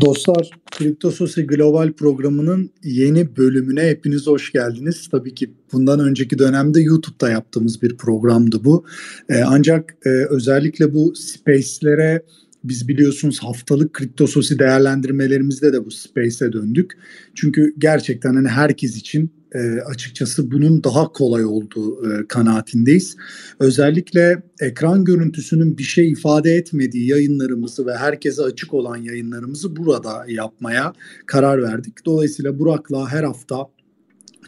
[0.00, 5.08] Dostlar, Kriptososi Global programının yeni bölümüne hepiniz hoş geldiniz.
[5.10, 8.84] Tabii ki bundan önceki dönemde YouTube'da yaptığımız bir programdı bu.
[9.28, 12.22] Ee, ancak e, özellikle bu space'lere
[12.68, 16.92] biz biliyorsunuz haftalık kriptososi değerlendirmelerimizde de bu space'e döndük.
[17.34, 23.16] Çünkü gerçekten hani herkes için e, açıkçası bunun daha kolay olduğu e, kanaatindeyiz.
[23.60, 30.92] Özellikle ekran görüntüsünün bir şey ifade etmediği yayınlarımızı ve herkese açık olan yayınlarımızı burada yapmaya
[31.26, 32.06] karar verdik.
[32.06, 33.56] Dolayısıyla Burak'la her hafta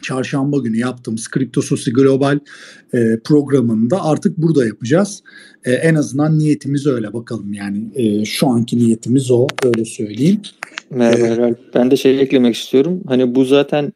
[0.01, 2.39] çarşamba günü yaptığımız Kriptososi Global
[2.93, 5.23] e, programında artık burada yapacağız.
[5.65, 10.41] E, en azından niyetimiz öyle bakalım yani e, şu anki niyetimiz o öyle söyleyeyim.
[10.89, 13.03] Merhaba ee, Ben de şey eklemek istiyorum.
[13.07, 13.93] Hani bu zaten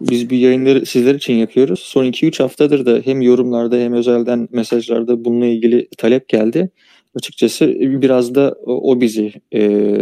[0.00, 1.80] biz bir yayınları sizler için yapıyoruz.
[1.80, 6.70] Son 2-3 haftadır da hem yorumlarda hem özelden mesajlarda bununla ilgili talep geldi.
[7.14, 9.96] Açıkçası biraz da o bizi e,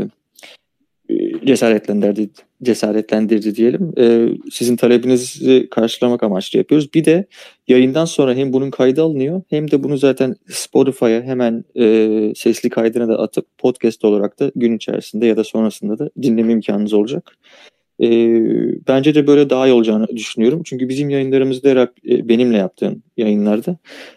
[1.47, 2.31] cesaretlendirdi,
[2.63, 3.93] cesaretlendirdi diyelim.
[3.99, 6.95] E, sizin talebinizi karşılamak amaçlı yapıyoruz.
[6.95, 7.27] Bir de
[7.69, 13.09] yayından sonra hem bunun kaydı alınıyor hem de bunu zaten Spotify'a hemen e, sesli kaydına
[13.09, 17.37] da atıp podcast olarak da gün içerisinde ya da sonrasında da dinleme imkanınız olacak.
[18.03, 18.09] E,
[18.89, 20.63] bence de böyle daha iyi olacağını düşünüyorum.
[20.65, 23.77] Çünkü bizim yayınlarımızda e, benimle yaptığım yayınlarda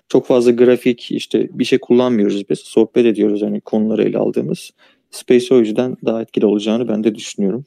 [0.09, 2.59] çok fazla grafik işte bir şey kullanmıyoruz biz.
[2.59, 4.71] Sohbet ediyoruz hani konuları ele aldığımız.
[5.11, 7.65] Space o yüzden daha etkili olacağını ben de düşünüyorum.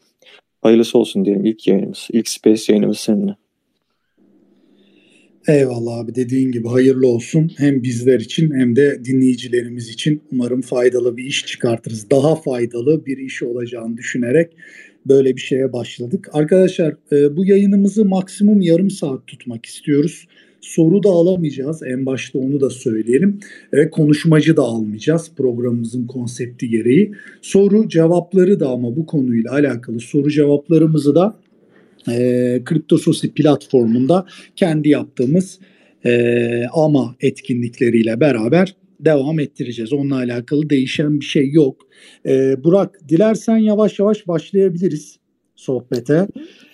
[0.62, 2.08] Hayırlısı olsun diyelim ilk yayınımız.
[2.12, 3.36] ilk Space yayınımız seninle.
[5.48, 7.50] Eyvallah abi dediğin gibi hayırlı olsun.
[7.56, 12.10] Hem bizler için hem de dinleyicilerimiz için umarım faydalı bir iş çıkartırız.
[12.10, 14.52] Daha faydalı bir iş olacağını düşünerek
[15.06, 16.28] böyle bir şeye başladık.
[16.32, 20.26] Arkadaşlar e, bu yayınımızı maksimum yarım saat tutmak istiyoruz.
[20.62, 21.82] Soru da alamayacağız.
[21.82, 23.40] En başta onu da söyleyelim.
[23.72, 27.12] Ve konuşmacı da almayacağız programımızın konsepti gereği.
[27.42, 31.38] Soru cevapları da ama bu konuyla alakalı soru cevaplarımızı da
[32.08, 32.14] e,
[32.64, 35.58] Kriptososi platformunda kendi yaptığımız
[36.04, 39.92] e, ama etkinlikleriyle beraber devam ettireceğiz.
[39.92, 41.86] Onunla alakalı değişen bir şey yok.
[42.26, 45.16] E, Burak dilersen yavaş yavaş başlayabiliriz
[45.56, 46.26] sohbete.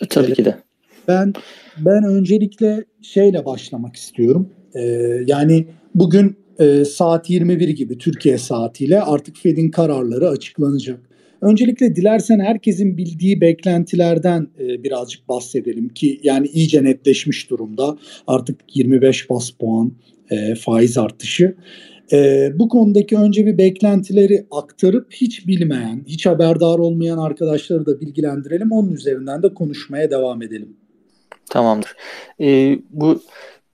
[0.09, 0.68] Tabii ki de.
[1.09, 1.33] Ben
[1.79, 4.49] ben öncelikle şeyle başlamak istiyorum.
[4.75, 4.81] Ee,
[5.27, 11.01] yani bugün e, saat 21 gibi Türkiye saatiyle artık Fed'in kararları açıklanacak.
[11.41, 17.99] Öncelikle dilersen herkesin bildiği beklentilerden e, birazcık bahsedelim ki yani iyice netleşmiş durumda.
[18.27, 19.93] Artık 25 bas puan
[20.31, 21.55] e, faiz artışı.
[22.13, 28.73] E, bu konudaki önce bir beklentileri aktarıp hiç bilmeyen, hiç haberdar olmayan arkadaşları da bilgilendirelim.
[28.73, 30.77] Onun üzerinden de konuşmaya devam edelim.
[31.49, 31.97] Tamamdır.
[32.41, 33.23] Ee, bu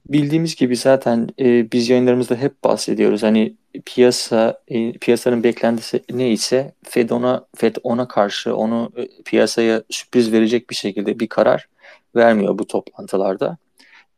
[0.07, 3.23] bildiğimiz gibi zaten e, biz yayınlarımızda hep bahsediyoruz.
[3.23, 3.55] Hani
[3.87, 10.33] piyasa e, piyasanın beklentisi ne ise Fed ona Fed ona karşı onu e, piyasaya sürpriz
[10.33, 11.69] verecek bir şekilde bir karar
[12.17, 13.57] vermiyor bu toplantılarda.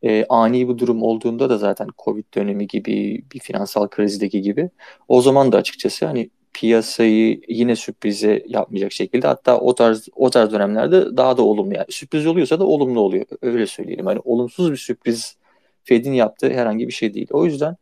[0.03, 4.69] E, ani bir durum olduğunda da zaten Covid dönemi gibi bir finansal krizdeki gibi
[5.07, 10.51] o zaman da açıkçası hani piyasayı yine sürprize yapmayacak şekilde hatta o tarz o tarz
[10.51, 14.05] dönemlerde daha da olumlu yani sürpriz oluyorsa da olumlu oluyor öyle söyleyelim.
[14.05, 15.37] Hani olumsuz bir sürpriz
[15.83, 17.27] Fed'in yaptığı herhangi bir şey değil.
[17.31, 17.75] O yüzden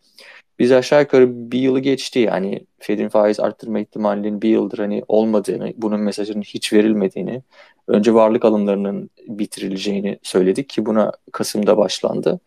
[0.59, 5.74] biz aşağı yukarı bir yılı geçti yani Fed'in faiz arttırma ihtimalinin bir yıldır hani olmadığını,
[5.78, 7.42] bunun mesajının hiç verilmediğini,
[7.88, 12.40] önce varlık alımlarının bitirileceğini söyledik ki buna Kasım'da başlandı.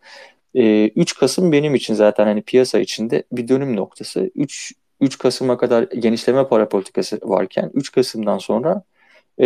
[0.55, 4.31] Ee, 3 Kasım benim için zaten hani piyasa içinde bir dönüm noktası.
[4.35, 8.83] 3 3 Kasım'a kadar genişleme para politikası varken 3 Kasım'dan sonra
[9.41, 9.45] e,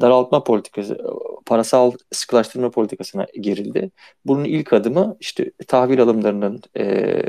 [0.00, 0.98] daraltma politikası,
[1.46, 3.90] parasal sıkılaştırma politikasına girildi.
[4.24, 7.22] Bunun ilk adımı işte tahvil alımlarının e,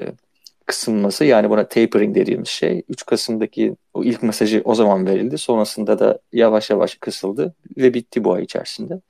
[0.66, 5.38] kısılması yani buna tapering dediğimiz şey 3 Kasım'daki o ilk mesajı o zaman verildi.
[5.38, 9.02] Sonrasında da yavaş yavaş kısıldı ve bitti bu ay içerisinde.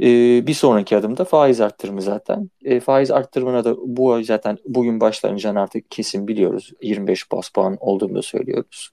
[0.00, 0.06] E,
[0.46, 2.50] bir sonraki adımda faiz arttırımı zaten.
[2.64, 6.72] E, faiz arttırımına da bu ay zaten bugün başlanacağını artık kesin biliyoruz.
[6.82, 8.90] 25 bas puan olduğunu da söylüyoruz.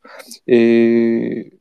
[0.49, 0.55] E,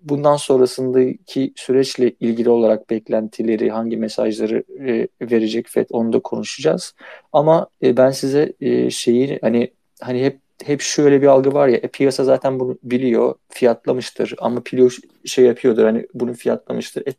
[0.02, 6.94] bundan sonrasındaki süreçle ilgili olarak beklentileri, hangi mesajları e, verecek FED onu da konuşacağız.
[7.32, 9.70] Ama e, ben size e, şeyi hani
[10.00, 14.64] hani hep hep şöyle bir algı var ya e, piyasa zaten bunu biliyor fiyatlamıştır ama
[14.64, 17.06] biliyor şey yapıyordur hani bunu fiyatlamıştır.
[17.06, 17.12] E,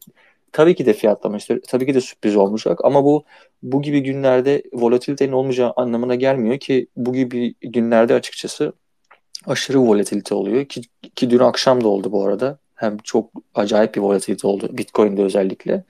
[0.51, 1.61] tabii ki de fiyatlamıştır.
[1.67, 3.25] Tabii ki de sürpriz olmayacak ama bu
[3.63, 8.73] bu gibi günlerde volatilitenin olmayacağı anlamına gelmiyor ki bu gibi günlerde açıkçası
[9.45, 10.81] aşırı volatilite oluyor ki,
[11.15, 12.59] ki dün akşam da oldu bu arada.
[12.75, 15.83] Hem çok acayip bir volatilite oldu Bitcoin'de özellikle.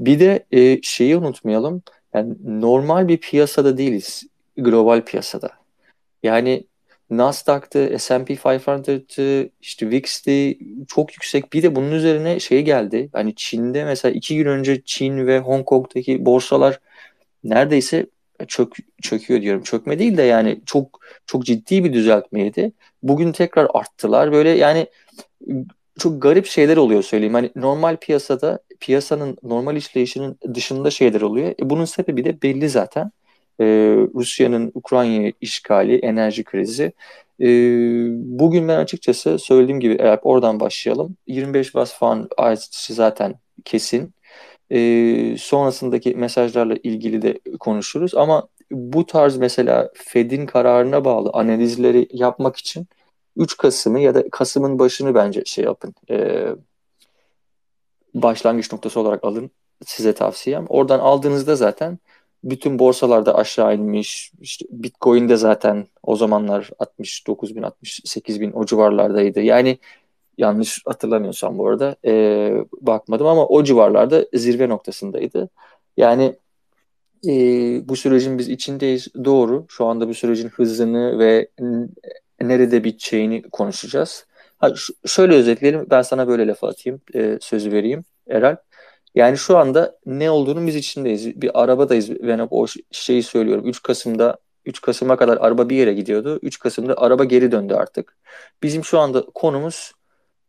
[0.00, 1.82] Bir de e, şeyi unutmayalım.
[2.14, 4.24] Yani normal bir piyasada değiliz.
[4.56, 5.50] Global piyasada.
[6.22, 6.64] Yani
[7.10, 10.58] Nasdaq'tı, S&P 500'tı, işte VIX'ti
[10.88, 11.52] çok yüksek.
[11.52, 13.08] Bir de bunun üzerine şey geldi.
[13.12, 16.80] Hani Çin'de mesela iki gün önce Çin ve Hong Kong'daki borsalar
[17.44, 18.06] neredeyse
[18.48, 19.62] çök, çöküyor diyorum.
[19.62, 22.72] Çökme değil de yani çok çok ciddi bir düzeltmeydi.
[23.02, 24.32] Bugün tekrar arttılar.
[24.32, 24.86] Böyle yani
[25.98, 27.34] çok garip şeyler oluyor söyleyeyim.
[27.34, 31.48] Hani normal piyasada piyasanın normal işleyişinin dışında şeyler oluyor.
[31.48, 33.10] E bunun sebebi de belli zaten.
[33.60, 33.64] Ee,
[34.14, 36.92] Rusya'nın Ukrayna işgali, enerji krizi.
[37.40, 37.46] Ee,
[38.10, 41.16] bugün ben açıkçası söylediğim gibi eğer oradan başlayalım.
[41.26, 43.34] 25 bas falan artışı zaten
[43.64, 44.14] kesin.
[44.70, 48.14] Ee, sonrasındaki mesajlarla ilgili de konuşuruz.
[48.14, 52.86] Ama bu tarz mesela Fed'in kararına bağlı analizleri yapmak için
[53.36, 55.94] 3 Kasım'ı ya da Kasım'ın başını bence şey yapın.
[56.10, 56.46] E,
[58.14, 59.50] başlangıç noktası olarak alın.
[59.86, 60.66] Size tavsiyem.
[60.68, 61.98] Oradan aldığınızda zaten
[62.44, 64.32] bütün borsalarda aşağı inmiş.
[64.40, 69.40] İşte Bitcoin'de zaten o zamanlar 69 bin, 68 bin o civarlardaydı.
[69.40, 69.78] Yani
[70.38, 75.48] yanlış hatırlamıyorsam bu arada e, bakmadım ama o civarlarda zirve noktasındaydı.
[75.96, 76.36] Yani
[77.26, 77.32] e,
[77.88, 79.08] bu sürecin biz içindeyiz.
[79.24, 79.66] Doğru.
[79.68, 81.48] Şu anda bu sürecin hızını ve
[82.40, 84.26] nerede biteceğini konuşacağız.
[84.58, 84.72] Ha,
[85.06, 85.86] şöyle özetleyelim.
[85.90, 87.00] Ben sana böyle laf atayım.
[87.14, 88.56] E, sözü vereyim Eral.
[89.14, 91.40] Yani şu anda ne olduğunu biz içindeyiz.
[91.42, 92.10] Bir arabadayız.
[92.10, 93.66] Ben o şeyi söylüyorum.
[93.66, 96.38] 3 Kasım'da 3 Kasım'a kadar araba bir yere gidiyordu.
[96.42, 98.16] 3 Kasım'da araba geri döndü artık.
[98.62, 99.92] Bizim şu anda konumuz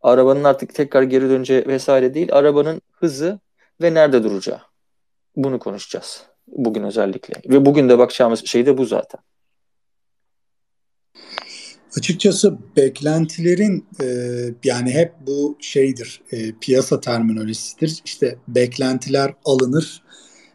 [0.02, 2.30] arabanın artık tekrar geri döneceği vesaire değil.
[2.32, 3.40] Arabanın hızı
[3.82, 4.60] ve nerede duracağı.
[5.36, 6.24] Bunu konuşacağız.
[6.48, 7.34] Bugün özellikle.
[7.50, 9.22] Ve bugün de bakacağımız şey de bu zaten.
[11.98, 14.08] Açıkçası beklentilerin e,
[14.64, 18.02] yani hep bu şeydir e, piyasa terminolojisidir.
[18.06, 20.04] İşte beklentiler alınır,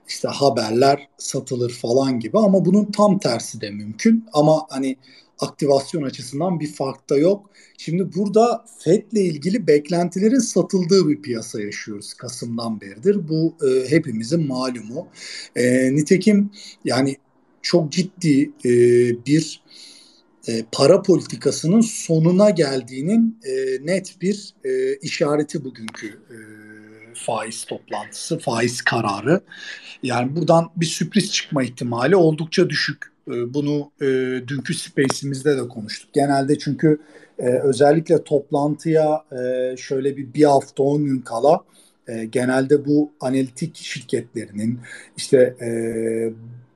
[0.09, 4.25] işte haberler satılır falan gibi ama bunun tam tersi de mümkün.
[4.33, 4.97] Ama hani
[5.39, 7.51] aktivasyon açısından bir fark da yok.
[7.79, 13.29] Şimdi burada FED'le ilgili beklentilerin satıldığı bir piyasa yaşıyoruz Kasım'dan beridir.
[13.29, 15.09] Bu e, hepimizin malumu.
[15.57, 16.51] E, nitekim
[16.85, 17.17] yani
[17.63, 18.71] çok ciddi e,
[19.27, 19.63] bir
[20.49, 26.37] e, para politikasının sonuna geldiğinin e, net bir e, işareti bugünkü e,
[27.15, 29.41] faiz toplantısı, faiz kararı.
[30.03, 33.13] Yani buradan bir sürpriz çıkma ihtimali oldukça düşük.
[33.29, 34.07] E, bunu e,
[34.49, 36.13] dünkü Space'imizde de konuştuk.
[36.13, 37.01] Genelde çünkü
[37.39, 41.65] e, özellikle toplantıya e, şöyle bir bir hafta on gün kala
[42.09, 44.81] e, genelde bu analitik şirketlerinin
[45.17, 45.71] işte e,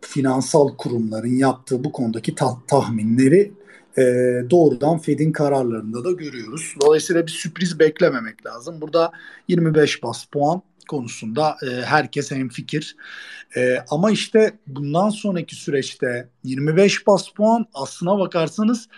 [0.06, 3.52] finansal kurumların yaptığı bu konudaki ta- tahminleri
[3.98, 4.02] e,
[4.50, 6.74] doğrudan Fed'in kararlarında da görüyoruz.
[6.80, 8.80] Dolayısıyla bir sürpriz beklememek lazım.
[8.80, 9.12] Burada
[9.48, 12.96] 25 bas puan konusunda e, herkes fikir.
[13.56, 18.88] E, ama işte bundan sonraki süreçte 25 bas puan aslına bakarsanız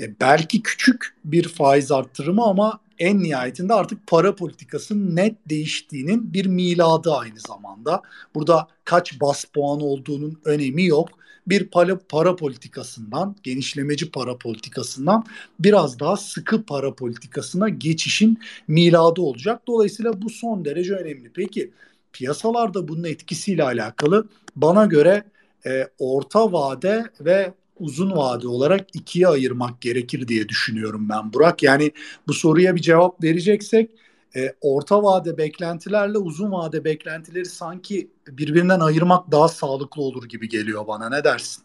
[0.00, 6.46] e, belki küçük bir faiz arttırımı ama en nihayetinde artık para politikasının net değiştiğinin bir
[6.46, 8.02] miladı aynı zamanda.
[8.34, 11.08] Burada kaç bas puan olduğunun önemi yok.
[11.46, 15.24] Bir para, para politikasından, genişlemeci para politikasından
[15.60, 18.38] biraz daha sıkı para politikasına geçişin
[18.68, 19.62] miladı olacak.
[19.66, 21.32] Dolayısıyla bu son derece önemli.
[21.34, 21.70] Peki
[22.12, 25.24] piyasalarda bunun etkisiyle alakalı bana göre
[25.66, 31.62] e, orta vade ve uzun vade olarak ikiye ayırmak gerekir diye düşünüyorum ben Burak.
[31.62, 31.92] Yani
[32.28, 33.90] bu soruya bir cevap vereceksek
[34.36, 40.86] e, orta vade beklentilerle uzun vade beklentileri sanki birbirinden ayırmak daha sağlıklı olur gibi geliyor
[40.86, 41.08] bana.
[41.08, 41.64] Ne dersin?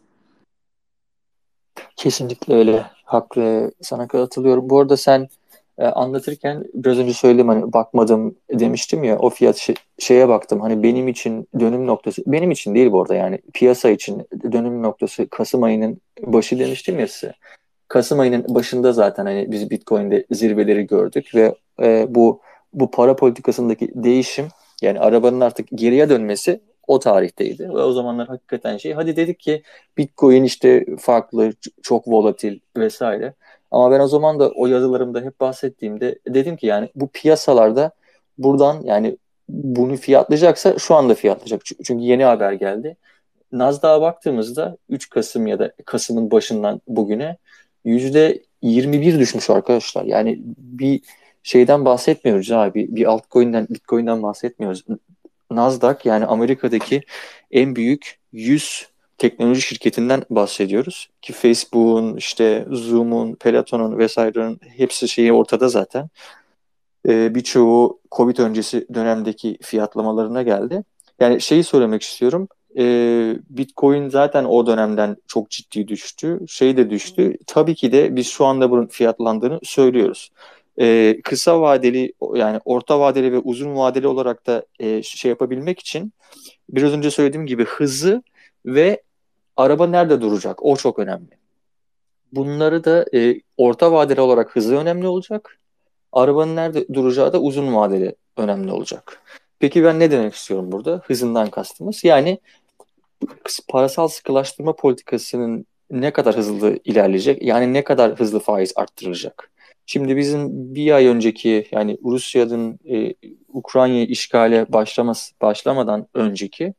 [1.96, 2.86] Kesinlikle öyle.
[3.04, 3.72] Haklı.
[3.80, 4.70] Sana katılıyorum.
[4.70, 5.28] Bu arada sen
[5.82, 10.82] e, anlatırken biraz önce söyledim hani bakmadım demiştim ya o fiyat şey, şeye baktım hani
[10.82, 14.22] benim için dönüm noktası benim için değil bu arada yani piyasa için
[14.52, 17.34] dönüm noktası Kasım ayının başı demiştim ya size.
[17.88, 22.40] Kasım ayının başında zaten hani biz Bitcoin'de zirveleri gördük ve e, bu
[22.72, 24.48] bu para politikasındaki değişim
[24.82, 27.68] yani arabanın artık geriye dönmesi o tarihteydi.
[27.68, 29.62] Ve o zamanlar hakikaten şey hadi dedik ki
[29.98, 33.34] Bitcoin işte farklı, çok volatil vesaire.
[33.72, 37.90] Ama ben o zaman da o yazılarımda hep bahsettiğimde dedim ki yani bu piyasalarda
[38.38, 41.64] buradan yani bunu fiyatlayacaksa şu anda fiyatlayacak.
[41.64, 42.96] Çünkü yeni haber geldi.
[43.52, 47.36] Nasdaq'a baktığımızda 3 Kasım ya da Kasım'ın başından bugüne
[47.84, 50.04] %21 düşmüş arkadaşlar.
[50.04, 51.00] Yani bir
[51.42, 52.96] şeyden bahsetmiyoruz abi.
[52.96, 54.84] Bir altcoin'den, Bitcoin'den bahsetmiyoruz.
[55.50, 57.02] Nasdaq yani Amerika'daki
[57.50, 58.91] en büyük 100
[59.22, 61.08] teknoloji şirketinden bahsediyoruz.
[61.22, 66.08] Ki Facebook'un, işte Zoom'un, Peloton'un vesairenin hepsi şeyi ortada zaten.
[67.08, 70.84] Ee, birçoğu Covid öncesi dönemdeki fiyatlamalarına geldi.
[71.20, 72.48] Yani şeyi söylemek istiyorum.
[72.78, 72.84] e,
[73.50, 76.40] Bitcoin zaten o dönemden çok ciddi düştü.
[76.48, 77.36] Şey de düştü.
[77.46, 80.30] Tabii ki de biz şu anda bunun fiyatlandığını söylüyoruz.
[80.80, 86.12] E, kısa vadeli yani orta vadeli ve uzun vadeli olarak da e, şey yapabilmek için
[86.68, 88.22] biraz önce söylediğim gibi hızı
[88.66, 89.02] ve
[89.56, 91.30] araba nerede duracak o çok önemli.
[92.32, 95.58] Bunları da e, orta vadeli olarak hızı önemli olacak.
[96.12, 99.22] Arabanın nerede duracağı da uzun vadeli önemli olacak.
[99.58, 101.02] Peki ben ne demek istiyorum burada?
[101.06, 102.04] Hızından kastımız.
[102.04, 102.38] Yani
[103.68, 107.42] parasal sıkılaştırma politikasının ne kadar hızlı ilerleyecek?
[107.42, 109.50] Yani ne kadar hızlı faiz arttırılacak?
[109.86, 113.14] Şimdi bizim bir ay önceki yani Rusya'nın e,
[113.48, 116.74] Ukrayna işgale başlaması başlamadan önceki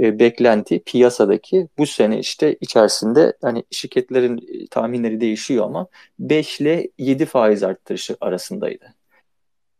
[0.00, 5.86] e, beklenti piyasadaki bu sene işte içerisinde hani şirketlerin e, tahminleri değişiyor ama
[6.18, 8.94] 5 ile 7 faiz arttırışı arasındaydı.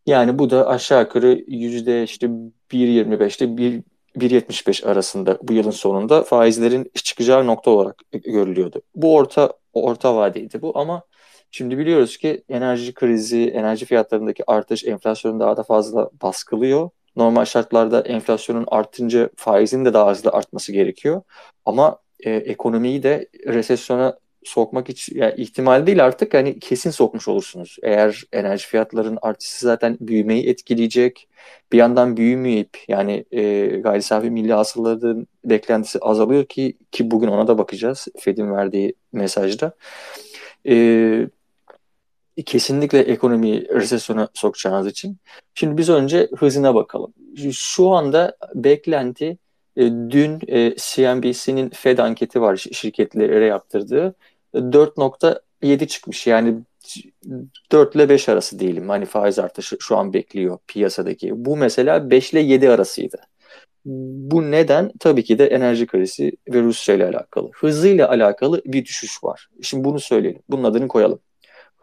[0.06, 2.26] Yani bu da aşağı yukarı yüzde işte
[2.70, 8.82] 1.25'te 1.75 arasında bu yılın sonunda faizlerin çıkacağı nokta olarak görülüyordu.
[8.94, 11.02] Bu orta orta vadeydi bu ama
[11.50, 16.90] şimdi biliyoruz ki enerji krizi, enerji fiyatlarındaki artış enflasyonu daha da fazla baskılıyor.
[17.16, 21.22] Normal şartlarda enflasyonun artınca faizin de daha hızlı artması gerekiyor.
[21.64, 27.76] Ama e, ekonomiyi de resesyona sokmak hiç yani ihtimal değil artık hani kesin sokmuş olursunuz.
[27.82, 31.28] Eğer enerji fiyatlarının artışı zaten büyümeyi etkileyecek.
[31.72, 37.48] Bir yandan büyümeyip yani e, gayri safi milli hasılaların beklentisi azalıyor ki ki bugün ona
[37.48, 39.72] da bakacağız Fed'in verdiği mesajda.
[40.68, 41.28] E,
[42.42, 45.16] kesinlikle ekonomiyi resesyona sokacağınız için.
[45.54, 47.14] Şimdi biz önce hızına bakalım.
[47.52, 49.38] Şu anda beklenti
[49.76, 54.14] e, dün e, CNBC'nin Fed anketi var şirketlere yaptırdığı
[54.54, 56.26] 4.7 çıkmış.
[56.26, 56.54] Yani
[57.72, 58.88] 4 ile 5 arası diyelim.
[58.88, 61.44] Hani faiz artışı şu an bekliyor piyasadaki.
[61.44, 63.16] Bu mesela 5 ile 7 arasıydı.
[63.84, 64.92] Bu neden?
[65.00, 67.50] Tabii ki de enerji krizi ve Rusya ile alakalı.
[67.54, 69.48] Hızıyla alakalı bir düşüş var.
[69.62, 70.42] Şimdi bunu söyleyelim.
[70.48, 71.18] Bunun adını koyalım.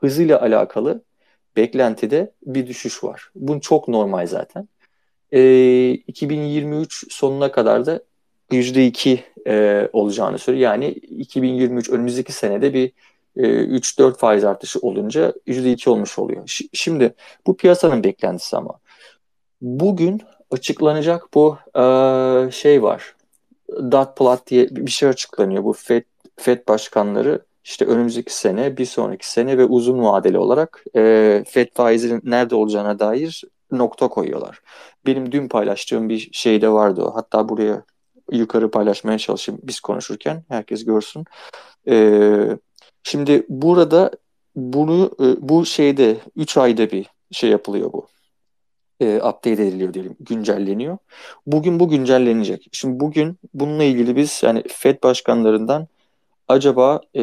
[0.02, 1.02] Hızıyla alakalı
[1.56, 3.32] beklentide bir düşüş var.
[3.36, 4.68] Bu çok normal zaten.
[5.32, 8.02] Ee, 2023 sonuna kadar da
[8.52, 10.72] %2 e, olacağını söylüyor.
[10.72, 12.92] Yani 2023 önümüzdeki senede bir
[13.36, 16.48] e, 3-4 faiz artışı olunca %2 olmuş oluyor.
[16.48, 17.14] Ş- şimdi
[17.48, 18.80] bu piyasanın beklentisi ama.
[19.62, 23.16] Bugün açıklanacak bu e, şey var.
[23.70, 25.64] Dot plot diye bir şey açıklanıyor.
[25.64, 26.04] Bu FED,
[26.36, 32.22] FED başkanları işte önümüzdeki sene, bir sonraki sene ve uzun vadeli olarak e, FED faizinin
[32.24, 34.60] nerede olacağına dair nokta koyuyorlar.
[35.06, 37.12] Benim dün paylaştığım bir şey de vardı.
[37.14, 37.84] Hatta buraya
[38.32, 41.26] yukarı paylaşmaya çalışayım biz konuşurken herkes görsün.
[41.88, 42.58] Ee,
[43.04, 44.12] şimdi burada
[44.56, 48.08] bunu e, bu şeyde 3 ayda bir şey yapılıyor bu.
[49.00, 50.98] E, update ediliyor diyelim, güncelleniyor.
[51.46, 52.70] Bugün bu güncellenecek.
[52.72, 55.88] Şimdi bugün bununla ilgili biz yani Fed başkanlarından
[56.52, 57.22] acaba e,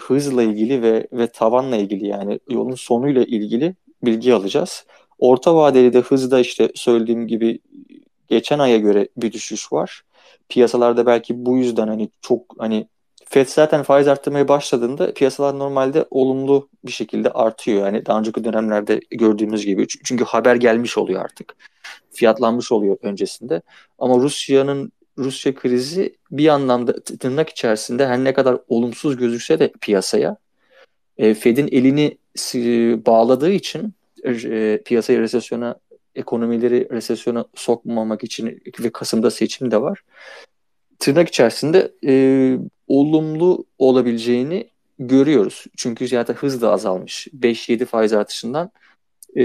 [0.00, 4.86] hızla ilgili ve ve tavanla ilgili yani yolun sonuyla ilgili bilgi alacağız.
[5.18, 7.58] Orta vadeli de hızda işte söylediğim gibi
[8.28, 10.02] geçen aya göre bir düşüş var
[10.50, 12.88] piyasalarda belki bu yüzden hani çok hani
[13.24, 17.86] Fed zaten faiz arttırmaya başladığında piyasalar normalde olumlu bir şekilde artıyor.
[17.86, 19.86] Yani daha önceki dönemlerde gördüğümüz gibi.
[20.04, 21.56] Çünkü haber gelmiş oluyor artık.
[22.10, 23.62] Fiyatlanmış oluyor öncesinde.
[23.98, 30.36] Ama Rusya'nın Rusya krizi bir anlamda tırnak içerisinde her ne kadar olumsuz gözükse de piyasaya
[31.18, 32.18] e, Fed'in elini
[33.06, 35.74] bağladığı için e, piyasayı resesyona
[36.14, 40.02] ekonomileri resesyona sokmamak için ve Kasım'da seçim de var.
[40.98, 42.14] Tırnak içerisinde e,
[42.88, 45.64] olumlu olabileceğini görüyoruz.
[45.76, 47.28] Çünkü zaten hız da azalmış.
[47.40, 48.70] 5-7 faiz artışından
[49.36, 49.42] e,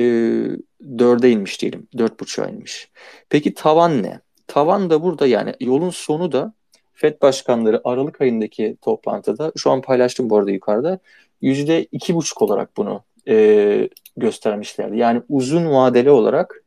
[0.82, 1.88] 4'e inmiş diyelim.
[1.96, 2.90] 4.5'a inmiş.
[3.30, 4.20] Peki tavan ne?
[4.48, 6.54] Tavan da burada yani yolun sonu da
[6.94, 11.00] FED başkanları Aralık ayındaki toplantıda şu an paylaştım bu arada yukarıda
[11.42, 14.98] yüzde iki buçuk olarak bunu e, göstermişlerdi.
[14.98, 16.64] Yani uzun vadeli olarak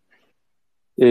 [1.01, 1.07] e,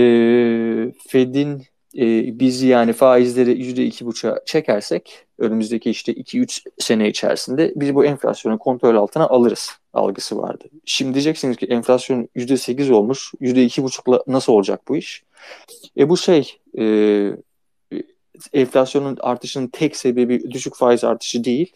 [1.08, 1.64] Fed'in
[1.98, 8.06] e, biz yani faizleri yüzde iki buçuğa çekersek önümüzdeki işte 2-3 sene içerisinde biz bu
[8.06, 10.66] enflasyonu kontrol altına alırız algısı vardı.
[10.86, 15.24] Şimdi diyeceksiniz ki enflasyon yüzde sekiz olmuş, yüzde iki buçukla nasıl olacak bu iş?
[15.98, 16.86] E bu şey e,
[18.54, 21.72] enflasyonun artışının tek sebebi düşük faiz artışı değil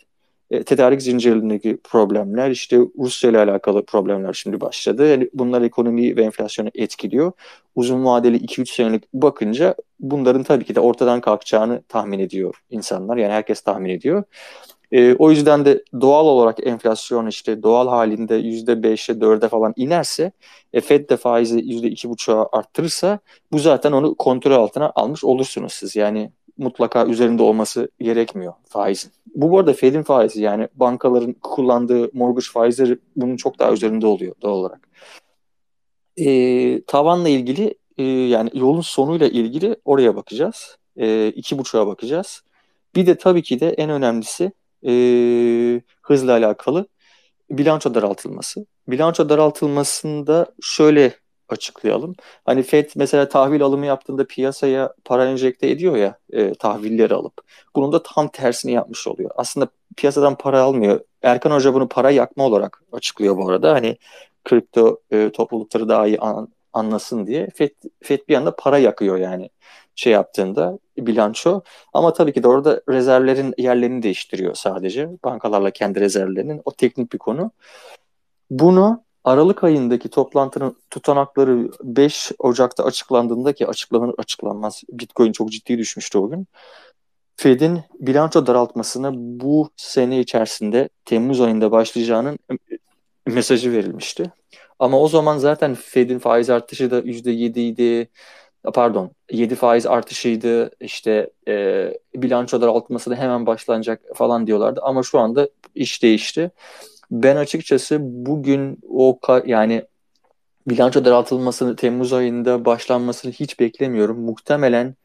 [0.51, 5.07] e, tedarik zincirindeki problemler, işte Rusya ile alakalı problemler şimdi başladı.
[5.07, 7.31] Yani bunlar ekonomiyi ve enflasyonu etkiliyor.
[7.75, 13.17] Uzun vadeli 2-3 senelik bakınca bunların tabii ki de ortadan kalkacağını tahmin ediyor insanlar.
[13.17, 14.23] Yani herkes tahmin ediyor.
[14.91, 20.31] E, o yüzden de doğal olarak enflasyon işte doğal halinde %5'e 4'e falan inerse
[20.73, 23.19] e, Fed de faizi %2,5'a arttırırsa
[23.51, 25.95] bu zaten onu kontrol altına almış olursunuz siz.
[25.95, 29.11] Yani mutlaka üzerinde olması gerekmiyor faizin.
[29.35, 34.35] Bu bu arada Fed'in faizi yani bankaların kullandığı mortgage faizleri bunun çok daha üzerinde oluyor
[34.41, 34.89] doğal olarak.
[36.17, 40.77] E, tavanla ilgili e, yani yolun sonuyla ilgili oraya bakacağız.
[40.97, 42.43] E, iki buçuğa bakacağız.
[42.95, 44.51] Bir de tabii ki de en önemlisi
[44.87, 44.93] e,
[46.01, 46.87] hızla alakalı
[47.49, 48.65] bilanço daraltılması.
[48.87, 51.13] Bilanço daraltılmasında şöyle
[51.49, 52.15] açıklayalım.
[52.45, 57.33] Hani FED mesela tahvil alımı yaptığında piyasaya para enjekte ediyor ya e, tahvilleri alıp.
[57.75, 59.31] Bunun da tam tersini yapmış oluyor.
[59.35, 60.99] Aslında piyasadan para almıyor.
[61.21, 63.73] Erkan Hoca bunu para yakma olarak açıklıyor bu arada.
[63.73, 63.97] Hani
[64.43, 67.49] kripto e, toplulukları daha iyi an, anlasın diye.
[67.55, 67.71] FED,
[68.03, 69.49] FED bir anda para yakıyor yani
[69.95, 71.61] şey yaptığında bilanço.
[71.93, 75.09] Ama tabii ki de orada rezervlerin yerlerini değiştiriyor sadece.
[75.23, 76.61] Bankalarla kendi rezervlerinin.
[76.65, 77.51] O teknik bir konu.
[78.49, 86.17] Bunu Aralık ayındaki toplantının tutanakları 5 Ocak'ta açıklandığında ki açıklanır açıklanmaz Bitcoin çok ciddi düşmüştü
[86.17, 86.47] o gün.
[87.35, 92.39] Fed'in bilanço daraltmasına bu sene içerisinde Temmuz ayında başlayacağının
[93.27, 94.31] mesajı verilmişti.
[94.79, 98.09] Ama o zaman zaten Fed'in faiz artışı da %7 idi.
[98.63, 100.71] Pardon 7 faiz artışıydı.
[100.79, 104.79] İşte e, bilanço daraltması da hemen başlanacak falan diyorlardı.
[104.83, 106.51] Ama şu anda iş değişti.
[107.11, 109.85] Ben açıkçası bugün o yani
[110.67, 114.19] bilanço daraltılmasını Temmuz ayında başlanmasını hiç beklemiyorum.
[114.19, 114.95] Muhtemelen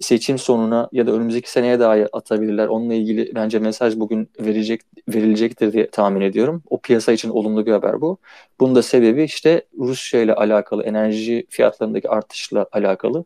[0.00, 2.66] seçim sonuna ya da önümüzdeki seneye dahi atabilirler.
[2.66, 6.62] Onunla ilgili bence mesaj bugün verecek verilecektir diye tahmin ediyorum.
[6.70, 8.18] O piyasa için olumlu bir haber bu.
[8.60, 13.24] Bunun da sebebi işte Rusya ile alakalı enerji fiyatlarındaki artışla alakalı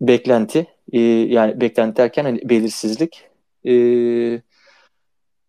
[0.00, 0.66] beklenti.
[0.92, 3.24] E, yani beklenti derken hani belirsizlik.
[3.66, 3.72] E,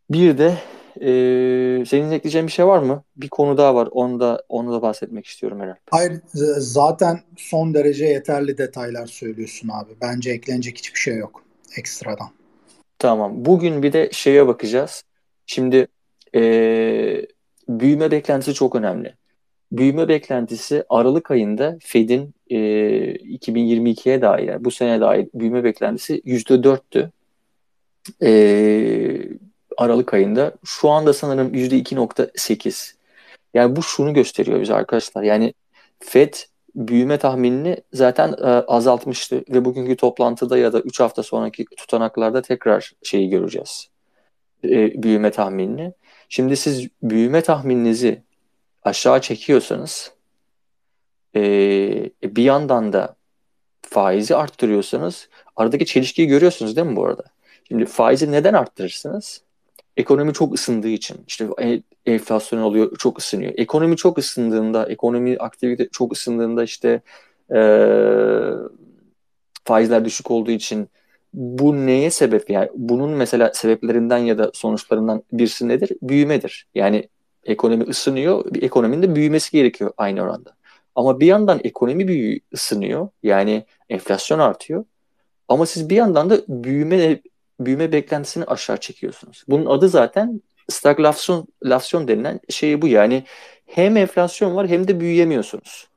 [0.10, 0.58] bir de
[1.02, 3.04] ee, senin ekleyeceğin bir şey var mı?
[3.18, 3.90] Bir konu daha var.
[3.92, 5.80] Onu da onu da bahsetmek istiyorum herhalde.
[5.92, 6.22] Hayır,
[6.58, 9.92] zaten son derece yeterli detaylar söylüyorsun abi.
[10.02, 11.44] Bence eklenecek hiçbir şey yok
[11.78, 12.30] ekstradan.
[13.00, 13.46] Tamam.
[13.46, 15.04] Bugün bir de şeye bakacağız.
[15.46, 15.88] Şimdi
[16.36, 17.26] ee,
[17.68, 19.16] büyüme beklentisi çok önemli.
[19.72, 22.58] Büyüme beklentisi Aralık ayında Fed'in e,
[23.16, 27.10] 2022'ye dair, bu sene dair büyüme beklentisi %4'tü.
[28.24, 28.32] E,
[29.78, 30.54] Aralık ayında.
[30.66, 32.94] Şu anda sanırım %2.8.
[33.54, 35.24] Yani bu şunu gösteriyor bize arkadaşlar.
[35.24, 35.54] Yani
[36.00, 36.34] FED
[36.76, 42.92] büyüme tahminini zaten e, azaltmıştı ve bugünkü toplantıda ya da 3 hafta sonraki tutanaklarda tekrar
[43.04, 43.90] şeyi göreceğiz.
[44.64, 45.94] E, büyüme tahminini.
[46.30, 48.24] Şimdi siz büyüme tahmininizi
[48.84, 50.12] aşağı çekiyorsanız
[51.36, 51.42] e,
[52.24, 53.16] bir yandan da
[53.82, 57.24] faizi arttırıyorsanız aradaki çelişkiyi görüyorsunuz değil mi bu arada?
[57.68, 59.42] Şimdi faizi neden arttırırsınız?
[60.02, 63.54] Ekonomi çok ısındığı için işte e, enflasyon oluyor çok ısınıyor.
[63.58, 67.02] Ekonomi çok ısındığında, ekonomi aktivite çok ısındığında işte
[67.56, 67.60] e,
[69.66, 70.90] faizler düşük olduğu için
[71.34, 75.92] bu neye sebep yani bunun mesela sebeplerinden ya da sonuçlarından birisi nedir?
[76.02, 76.68] Büyümedir.
[76.76, 77.10] Yani
[77.46, 80.56] ekonomi ısınıyor, bir ekonominin de büyümesi gerekiyor aynı oranda.
[80.96, 83.10] Ama bir yandan ekonomi büyüyor, ısınıyor.
[83.24, 84.86] Yani enflasyon artıyor.
[85.48, 87.22] Ama siz bir yandan da büyüme
[87.66, 89.44] büyüme beklentisini aşağı çekiyorsunuz.
[89.48, 93.24] Bunun adı zaten stagflasyon lasyon denilen şey bu yani
[93.66, 95.88] hem enflasyon var hem de büyüyemiyorsunuz.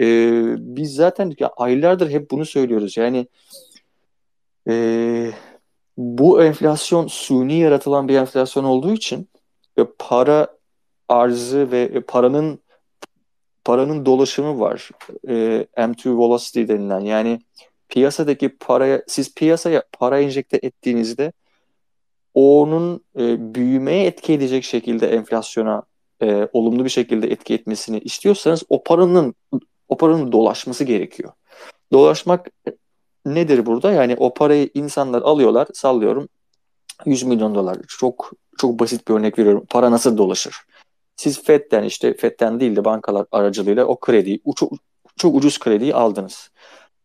[0.00, 3.26] Ee, biz zaten ya aylardır hep bunu söylüyoruz yani
[4.68, 5.32] e,
[5.96, 9.28] bu enflasyon suni yaratılan bir enflasyon olduğu için
[9.76, 10.48] e, para
[11.08, 12.62] arzı ve e, paranın
[13.64, 14.90] paranın dolaşımı var.
[15.28, 17.40] E, M2 velocity denilen yani
[17.92, 21.32] piyasadaki paraya siz piyasaya para enjekte ettiğinizde
[22.34, 25.82] onun e, büyümeye etki edecek şekilde enflasyona
[26.22, 29.34] e, olumlu bir şekilde etki etmesini istiyorsanız o paranın
[29.88, 31.32] o paranın dolaşması gerekiyor.
[31.92, 32.50] Dolaşmak
[33.26, 33.92] nedir burada?
[33.92, 36.28] Yani o parayı insanlar alıyorlar, sallıyorum
[37.06, 37.78] 100 milyon dolar.
[37.88, 39.66] Çok çok basit bir örnek veriyorum.
[39.70, 40.56] Para nasıl dolaşır?
[41.16, 44.72] Siz FED'den işte FED'den değil de bankalar aracılığıyla o krediyi çok,
[45.16, 46.50] çok ucuz krediyi aldınız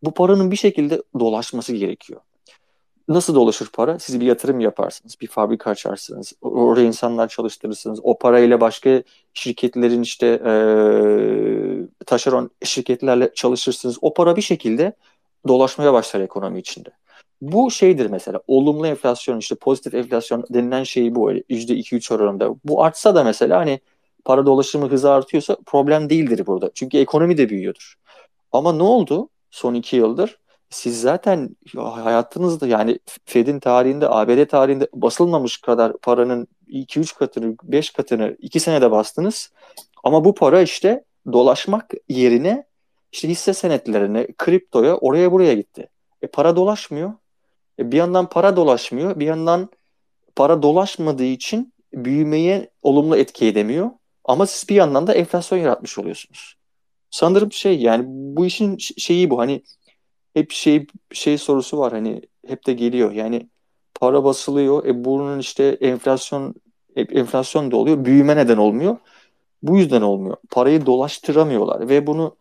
[0.03, 2.21] bu paranın bir şekilde dolaşması gerekiyor.
[3.07, 3.99] Nasıl dolaşır para?
[3.99, 7.99] Siz bir yatırım yaparsınız, bir fabrika açarsınız, oraya insanlar çalıştırırsınız.
[8.03, 10.53] O parayla başka şirketlerin işte e,
[12.05, 13.97] taşeron şirketlerle çalışırsınız.
[14.01, 14.93] O para bir şekilde
[15.47, 16.89] dolaşmaya başlar ekonomi içinde.
[17.41, 22.55] Bu şeydir mesela olumlu enflasyon işte pozitif enflasyon denilen şey bu öyle %2-3 oranında.
[22.65, 23.79] Bu artsa da mesela hani
[24.25, 26.71] para dolaşımı hızı artıyorsa problem değildir burada.
[26.73, 27.95] Çünkü ekonomi de büyüyordur.
[28.51, 29.29] Ama ne oldu?
[29.51, 30.37] Son iki yıldır
[30.69, 38.37] siz zaten hayatınızda yani Fed'in tarihinde, ABD tarihinde basılmamış kadar paranın 2-3 katını, 5 katını
[38.39, 39.51] 2 senede bastınız.
[40.03, 42.65] Ama bu para işte dolaşmak yerine
[43.11, 45.89] işte hisse senetlerine, kriptoya, oraya buraya gitti.
[46.21, 47.13] E para dolaşmıyor.
[47.79, 49.69] E, bir yandan para dolaşmıyor, bir yandan
[50.35, 53.89] para dolaşmadığı için büyümeye olumlu etki edemiyor.
[54.23, 56.56] Ama siz bir yandan da enflasyon yaratmış oluyorsunuz.
[57.11, 59.63] Sanırım şey yani bu işin şeyi bu hani
[60.33, 63.11] hep şey şey sorusu var hani hep de geliyor.
[63.11, 63.49] Yani
[63.95, 64.85] para basılıyor.
[64.85, 66.55] E bunun işte enflasyon
[66.95, 68.05] enflasyon da oluyor.
[68.05, 68.97] Büyüme neden olmuyor.
[69.63, 70.37] Bu yüzden olmuyor.
[70.51, 72.35] Parayı dolaştıramıyorlar ve bunu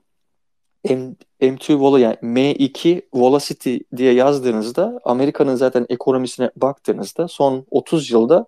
[0.84, 8.46] M, M2 Vol yani M2 Velocity diye yazdığınızda Amerika'nın zaten ekonomisine baktığınızda son 30 yılda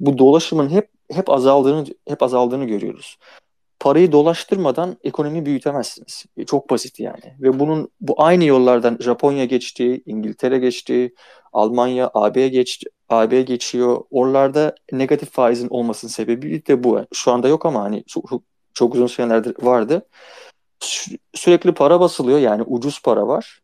[0.00, 3.18] bu dolaşımın hep hep azaldığını hep azaldığını görüyoruz.
[3.80, 6.24] Parayı dolaştırmadan ekonomi büyütemezsiniz.
[6.46, 7.36] Çok basit yani.
[7.40, 11.14] Ve bunun bu aynı yollardan Japonya geçti, İngiltere geçti,
[11.52, 14.00] Almanya, AB geçti, AB geçiyor.
[14.10, 17.00] Oralarda negatif faizin olmasının sebebi de bu.
[17.14, 18.30] Şu anda yok ama hani çok,
[18.74, 20.06] çok uzun senelerdir vardı.
[20.80, 23.60] Sü- sürekli para basılıyor yani ucuz para var.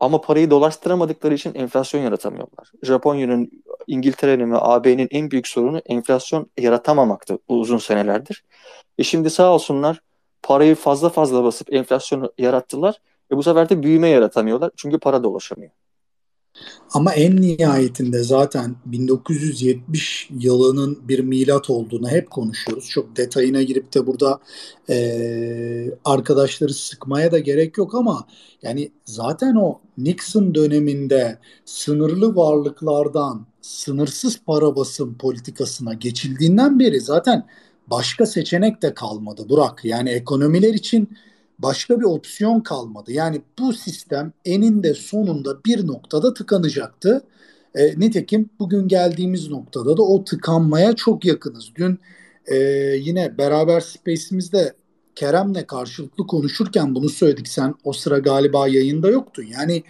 [0.00, 2.72] Ama parayı dolaştıramadıkları için enflasyon yaratamıyorlar.
[2.82, 3.50] Japonya'nın,
[3.86, 8.44] İngiltere'nin ve AB'nin en büyük sorunu enflasyon yaratamamaktı uzun senelerdir.
[8.98, 10.00] E şimdi sağ olsunlar
[10.42, 13.00] parayı fazla fazla basıp enflasyonu yarattılar.
[13.32, 14.70] E bu sefer de büyüme yaratamıyorlar.
[14.76, 15.72] Çünkü para dolaşamıyor.
[16.92, 22.88] Ama en nihayetinde zaten 1970 yılının bir milat olduğunu hep konuşuyoruz.
[22.88, 24.40] Çok detayına girip de burada
[24.88, 28.26] e, arkadaşları sıkmaya da gerek yok ama
[28.62, 37.46] yani zaten o Nixon döneminde sınırlı varlıklardan sınırsız para basım politikasına geçildiğinden beri zaten
[37.86, 39.84] başka seçenek de kalmadı Burak.
[39.84, 41.08] Yani ekonomiler için
[41.62, 43.12] başka bir opsiyon kalmadı.
[43.12, 47.22] Yani bu sistem eninde sonunda bir noktada tıkanacaktı.
[47.74, 51.72] E, nitekim bugün geldiğimiz noktada da o tıkanmaya çok yakınız.
[51.76, 51.98] Dün
[52.46, 52.56] e,
[52.96, 54.74] yine beraber Space'imizde
[55.14, 57.48] Kerem'le karşılıklı konuşurken bunu söyledik.
[57.48, 59.44] Sen o sıra galiba yayında yoktun.
[59.58, 59.82] Yani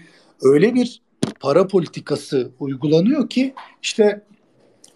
[0.42, 1.02] öyle bir
[1.40, 4.24] para politikası uygulanıyor ki işte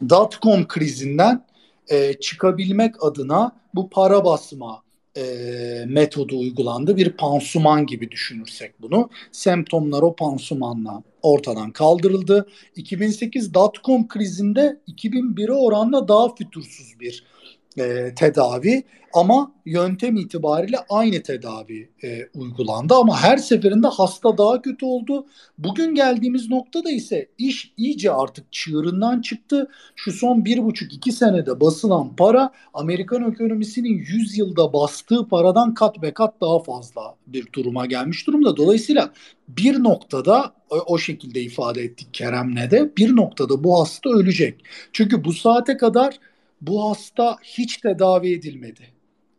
[0.08, 1.46] dot-com krizinden
[1.88, 4.82] e, çıkabilmek adına bu para basma
[5.16, 6.96] e, metodu uygulandı.
[6.96, 9.10] Bir pansuman gibi düşünürsek bunu.
[9.32, 12.46] Semptomlar o pansumanla ortadan kaldırıldı.
[12.76, 17.24] 2008 dot-com krizinde 2001'e oranla daha fütursuz bir
[17.78, 18.84] e, tedavi
[19.14, 25.26] ama yöntem itibariyle aynı tedavi e, uygulandı ama her seferinde hasta daha kötü oldu.
[25.58, 29.70] Bugün geldiğimiz noktada ise iş iyice artık çığırından çıktı.
[29.96, 36.02] Şu son bir buçuk iki senede basılan para Amerikan ekonomisinin 100 yılda bastığı paradan kat
[36.02, 38.56] be kat daha fazla bir duruma gelmiş durumda.
[38.56, 39.12] Dolayısıyla
[39.48, 44.64] bir noktada o, şekilde ifade ettik Kerem'le de bir noktada bu hasta ölecek.
[44.92, 46.18] Çünkü bu saate kadar
[46.66, 48.80] bu hasta hiç tedavi edilmedi.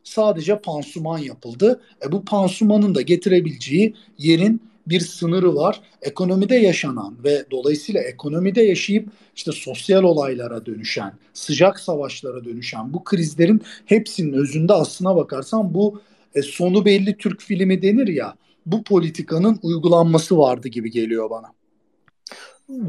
[0.03, 1.81] Sadece pansuman yapıldı.
[2.05, 5.81] E bu pansumanın da getirebileceği yerin bir sınırı var.
[6.01, 13.61] Ekonomide yaşanan ve dolayısıyla ekonomide yaşayıp işte sosyal olaylara dönüşen, sıcak savaşlara dönüşen bu krizlerin
[13.85, 16.01] hepsinin özünde aslına bakarsan bu
[16.35, 18.35] e, sonu belli Türk filmi denir ya
[18.65, 21.53] bu politikanın uygulanması vardı gibi geliyor bana.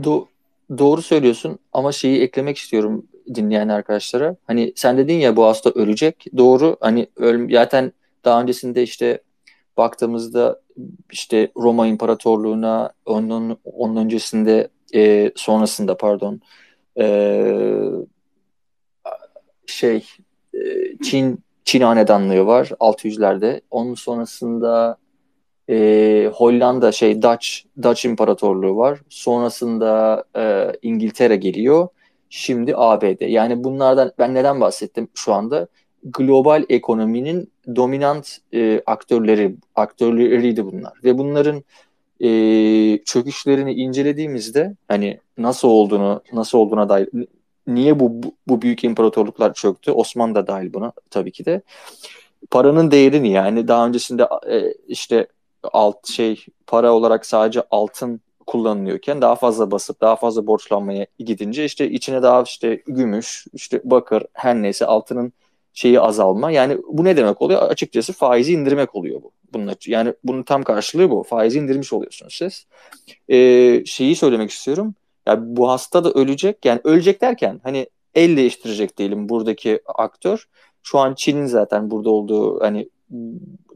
[0.05, 0.29] Do
[0.79, 4.37] doğru söylüyorsun ama şeyi eklemek istiyorum dinleyen arkadaşlara.
[4.47, 6.27] Hani sen dedin ya bu hasta ölecek.
[6.37, 6.77] Doğru.
[6.81, 7.93] Hani öl zaten
[8.25, 9.21] daha öncesinde işte
[9.77, 10.61] baktığımızda
[11.13, 16.41] işte Roma İmparatorluğu'na onun onun öncesinde e, sonrasında pardon
[16.99, 17.07] e,
[19.67, 20.07] şey
[20.55, 20.59] e,
[21.03, 23.61] Çin Çin hanedanlığı var 600'lerde.
[23.71, 24.97] Onun sonrasında
[25.71, 27.47] e, Hollanda şey Dutch
[27.83, 28.99] Dutch İmparatorluğu var.
[29.09, 31.89] Sonrasında e, İngiltere geliyor.
[32.31, 33.21] Şimdi ABD.
[33.21, 35.69] Yani bunlardan ben neden bahsettim şu anda?
[36.05, 41.65] Global ekonominin dominant e, aktörleri aktörleriydi bunlar ve bunların
[42.21, 42.29] e,
[43.05, 47.09] çöküşlerini incelediğimizde hani nasıl olduğunu nasıl olduğuna dair
[47.67, 51.63] niye bu, bu bu büyük imparatorluklar çöktü Osmanlı da dahil buna tabii ki de
[52.51, 55.27] paranın değerini yani daha öncesinde e, işte
[55.63, 61.91] alt şey para olarak sadece altın kullanılıyorken daha fazla basıp daha fazla borçlanmaya gidince işte
[61.91, 65.33] içine daha işte gümüş, işte bakır her neyse altının
[65.73, 66.51] şeyi azalma.
[66.51, 67.63] Yani bu ne demek oluyor?
[67.63, 69.33] Açıkçası faizi indirmek oluyor bu.
[69.53, 71.23] Bunun yani bunun tam karşılığı bu.
[71.23, 72.67] Faizi indirmiş oluyorsunuz siz.
[73.29, 74.95] Ee, şeyi söylemek istiyorum.
[75.27, 76.65] Yani bu hasta da ölecek.
[76.65, 80.49] Yani ölecek derken hani el değiştirecek diyelim buradaki aktör.
[80.83, 82.89] Şu an Çin'in zaten burada olduğu hani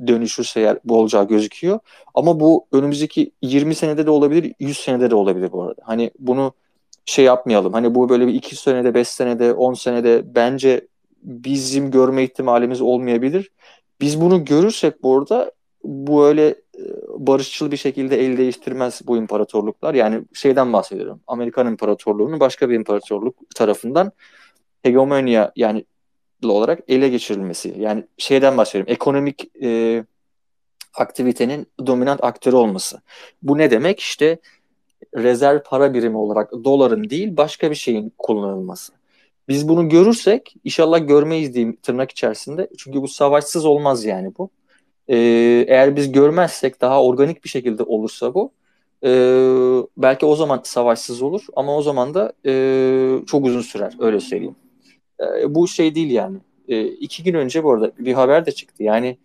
[0.06, 1.78] dönüşürse eğer bu olacağı gözüküyor.
[2.14, 5.82] Ama bu önümüzdeki 20 senede de olabilir, 100 senede de olabilir bu arada.
[5.84, 6.52] Hani bunu
[7.04, 7.72] şey yapmayalım.
[7.72, 10.88] Hani bu böyle bir 2 senede, 5 senede, 10 senede bence
[11.22, 13.50] bizim görme ihtimalimiz olmayabilir.
[14.00, 15.52] Biz bunu görürsek bu arada
[15.84, 16.54] bu öyle
[17.08, 19.94] barışçıl bir şekilde el değiştirmez bu imparatorluklar.
[19.94, 21.20] Yani şeyden bahsediyorum.
[21.26, 24.12] Amerikan İmparatorluğu'nun başka bir imparatorluk tarafından
[24.82, 25.84] hegemonya yani
[26.48, 27.74] olarak ele geçirilmesi.
[27.78, 28.92] Yani şeyden bahsediyorum.
[28.92, 30.04] Ekonomik e,
[30.94, 33.00] aktivitenin dominant aktörü olması.
[33.42, 34.00] Bu ne demek?
[34.00, 34.38] İşte
[35.16, 38.92] rezerv para birimi olarak doların değil başka bir şeyin kullanılması.
[39.48, 42.68] Biz bunu görürsek inşallah görmeyiz diyeyim tırnak içerisinde.
[42.78, 44.50] Çünkü bu savaşsız olmaz yani bu.
[45.08, 45.16] Ee,
[45.68, 48.52] eğer biz görmezsek daha organik bir şekilde olursa bu
[49.04, 49.10] e,
[49.96, 52.52] belki o zaman savaşsız olur ama o zaman da e,
[53.26, 54.56] çok uzun sürer öyle söyleyeyim.
[55.20, 56.38] E, bu şey değil yani.
[56.68, 58.82] E, iki gün önce bu arada bir haber de çıktı.
[58.82, 59.18] Yani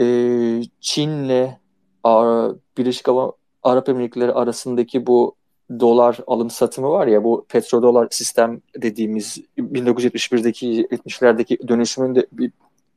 [0.00, 0.04] e,
[0.80, 1.48] Çin'le
[2.78, 3.06] Birleşik
[3.62, 5.34] Arap Emirlikleri arasındaki bu
[5.80, 12.52] dolar alım satımı var ya bu petrodolar sistem dediğimiz 1971'deki 70'lerdeki dönüşümün de bir,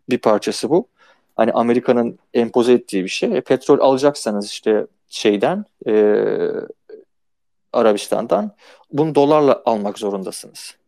[0.10, 0.88] bir parçası bu.
[1.36, 3.38] Hani Amerika'nın empoze ettiği bir şey.
[3.38, 6.24] E, petrol alacaksanız işte şeyden e,
[7.74, 8.52] Arabistan'dan
[8.92, 10.79] bunu dolarla almak zorundasınız.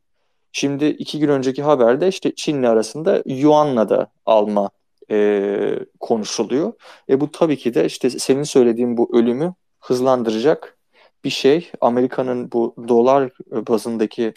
[0.52, 4.70] Şimdi iki gün önceki haberde işte Çin'le arasında Yuan'la da alma
[5.12, 6.74] e, konuşuluyor.
[7.10, 10.78] E bu tabii ki de işte senin söylediğin bu ölümü hızlandıracak
[11.24, 11.72] bir şey.
[11.82, 14.34] Amerika'nın bu dolar bazındaki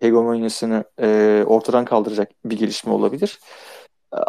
[0.00, 3.38] hegemonyasını e, ortadan kaldıracak bir gelişme olabilir.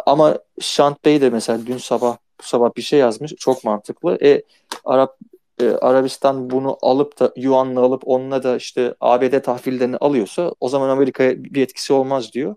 [0.06, 3.34] Ama Şant Bey de mesela dün sabah bu sabah bir şey yazmış.
[3.34, 4.18] Çok mantıklı.
[4.22, 4.42] E,
[4.84, 5.18] Arap
[5.60, 10.88] e, Arabistan bunu alıp da Yuan'la alıp onunla da işte ABD tahvillerini alıyorsa o zaman
[10.88, 12.54] Amerika'ya bir etkisi olmaz diyor.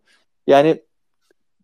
[0.47, 0.83] Yani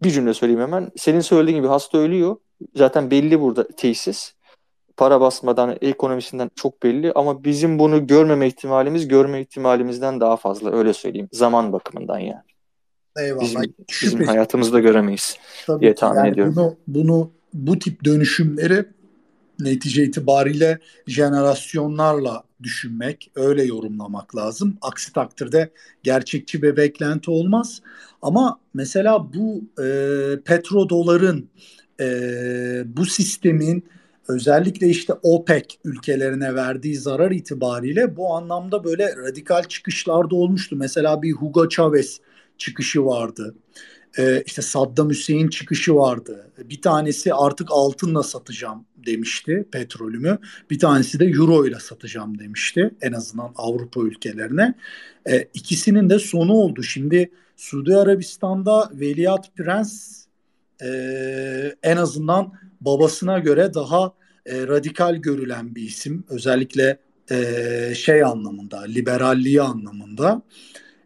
[0.03, 0.91] bir cümle söyleyeyim hemen.
[0.97, 2.35] Senin söylediğin gibi hasta ölüyor.
[2.75, 4.33] Zaten belli burada tesis
[4.97, 10.93] para basmadan ekonomisinden çok belli ama bizim bunu görmeme ihtimalimiz görme ihtimalimizden daha fazla öyle
[10.93, 12.49] söyleyeyim zaman bakımından yani.
[13.19, 13.41] Eyvallah.
[13.41, 13.61] Bizim,
[14.01, 16.53] bizim hayatımızda göremeyiz Tabii diye tahmin yani ediyorum.
[16.55, 18.85] Bunu, bunu bu tip dönüşümleri
[19.59, 24.77] netice itibariyle jenerasyonlarla düşünmek, öyle yorumlamak lazım.
[24.81, 25.71] Aksi takdirde
[26.03, 27.81] gerçekçi bir beklenti olmaz.
[28.21, 29.87] Ama mesela bu e,
[30.45, 31.49] petrodoların,
[31.99, 32.07] e,
[32.85, 33.83] bu sistemin
[34.27, 40.75] özellikle işte OPEC ülkelerine verdiği zarar itibariyle bu anlamda böyle radikal çıkışlarda olmuştu.
[40.75, 42.19] Mesela bir Hugo Chavez
[42.57, 43.55] çıkışı vardı.
[44.17, 46.51] Ee, işte Saddam Hüseyin çıkışı vardı.
[46.69, 50.37] Bir tanesi artık altınla satacağım demişti petrolümü.
[50.69, 54.73] Bir tanesi de euro ile satacağım demişti en azından Avrupa ülkelerine.
[55.29, 56.83] Ee, ikisinin de sonu oldu.
[56.83, 60.25] Şimdi Suudi Arabistan'da Veliaht Prens
[60.81, 60.89] e,
[61.83, 64.13] en azından babasına göre daha
[64.45, 66.23] e, radikal görülen bir isim.
[66.29, 66.99] Özellikle
[67.31, 70.41] e, şey anlamında, liberalliği anlamında.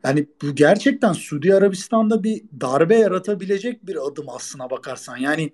[0.06, 5.18] Yani bu gerçekten Suudi Arabistan'da bir darbe yaratabilecek bir adım aslına bakarsan.
[5.18, 5.54] Yani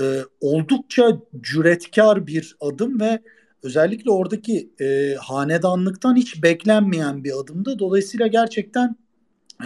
[0.00, 3.22] e, oldukça cüretkar bir adım ve
[3.62, 7.78] özellikle oradaki e, hanedanlıktan hiç beklenmeyen bir adımdı.
[7.78, 8.96] Dolayısıyla gerçekten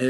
[0.00, 0.06] e,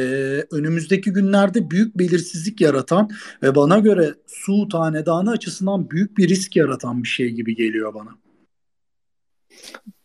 [0.51, 3.11] önümüzdeki günlerde büyük belirsizlik yaratan
[3.43, 8.11] ve bana göre Suud Hanedanı açısından büyük bir risk yaratan bir şey gibi geliyor bana.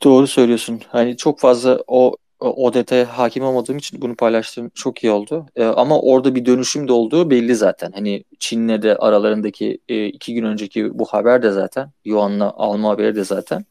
[0.04, 0.82] Doğru söylüyorsun.
[0.88, 5.46] Hani çok fazla o o detaya hakim olmadığım için bunu paylaştığım çok iyi oldu.
[5.56, 7.92] Ee, ama orada bir dönüşüm de olduğu belli zaten.
[7.92, 13.16] Hani Çin'le de aralarındaki e, iki gün önceki bu haber de zaten, Yuan'la alma haberi
[13.16, 13.66] de zaten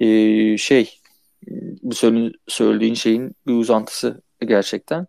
[0.00, 0.06] e,
[0.56, 1.00] şey
[1.82, 1.94] bu
[2.48, 5.06] söylediğin şeyin bir uzantısı gerçekten.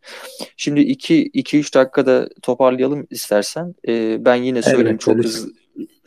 [0.58, 3.76] Şimdi 2-3 dakikada toparlayalım istersen.
[3.88, 5.52] E, ben yine söyleyeyim evet, çok hızlı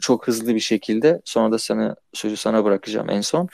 [0.03, 1.23] çok hızlı bir şekilde.
[1.25, 3.49] Sonra da sana sözü sana bırakacağım en son.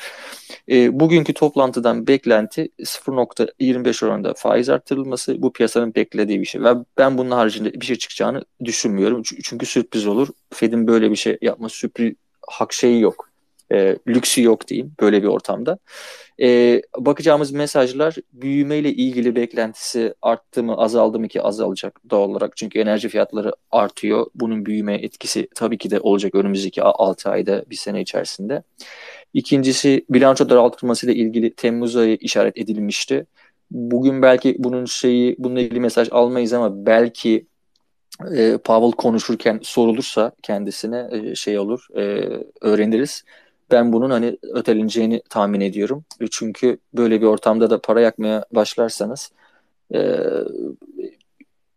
[0.70, 6.62] E, bugünkü toplantıdan beklenti 0.25 oranında faiz arttırılması bu piyasanın beklediği bir şey.
[6.62, 9.22] Ve ben bunun haricinde bir şey çıkacağını düşünmüyorum.
[9.22, 10.28] Çünkü sürpriz olur.
[10.54, 12.14] Fed'in böyle bir şey yapması sürpriz
[12.48, 13.27] hak şeyi yok.
[13.72, 15.78] E, lüksü yok diyeyim böyle bir ortamda.
[16.40, 22.56] E, bakacağımız mesajlar büyümeyle ilgili beklentisi arttı mı azaldı mı ki azalacak doğal olarak.
[22.56, 24.26] Çünkü enerji fiyatları artıyor.
[24.34, 28.62] Bunun büyüme etkisi tabii ki de olacak önümüzdeki 6 ayda bir sene içerisinde.
[29.34, 33.26] İkincisi bilanço daraltılması ile ilgili Temmuz ayı işaret edilmişti.
[33.70, 37.46] Bugün belki bunun şeyi bununla ilgili mesaj almayız ama belki
[38.36, 42.28] e, Pavel konuşurken sorulursa kendisine e, şey olur e,
[42.60, 43.24] öğreniriz
[43.70, 46.04] ben bunun hani öteleneceğini tahmin ediyorum.
[46.30, 49.32] Çünkü böyle bir ortamda da para yakmaya başlarsanız
[49.94, 50.18] e,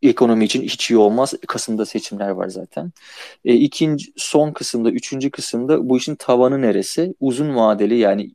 [0.01, 1.33] ekonomi için hiç iyi olmaz.
[1.47, 2.91] Kasım'da seçimler var zaten.
[3.45, 7.13] E, ikinci, son kısımda, üçüncü kısımda bu işin tavanı neresi?
[7.19, 8.31] Uzun vadeli yani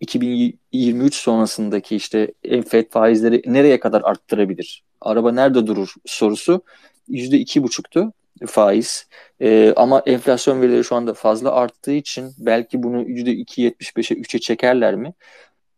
[0.00, 2.32] 2023 sonrasındaki işte
[2.68, 4.82] FED faizleri nereye kadar arttırabilir?
[5.00, 6.62] Araba nerede durur sorusu
[7.08, 8.12] yüzde iki buçuktu.
[8.46, 9.06] Faiz.
[9.40, 15.14] E, ama enflasyon verileri şu anda fazla arttığı için belki bunu %2.75'e 3'e çekerler mi?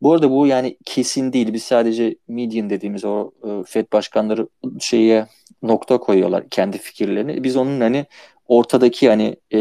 [0.02, 1.52] Bu arada bu yani kesin değil.
[1.52, 4.48] Biz sadece median dediğimiz o e, FED başkanları
[4.80, 5.26] şeye
[5.62, 7.44] nokta koyuyorlar kendi fikirlerini.
[7.44, 8.06] Biz onun hani
[8.48, 9.58] ortadaki hani e,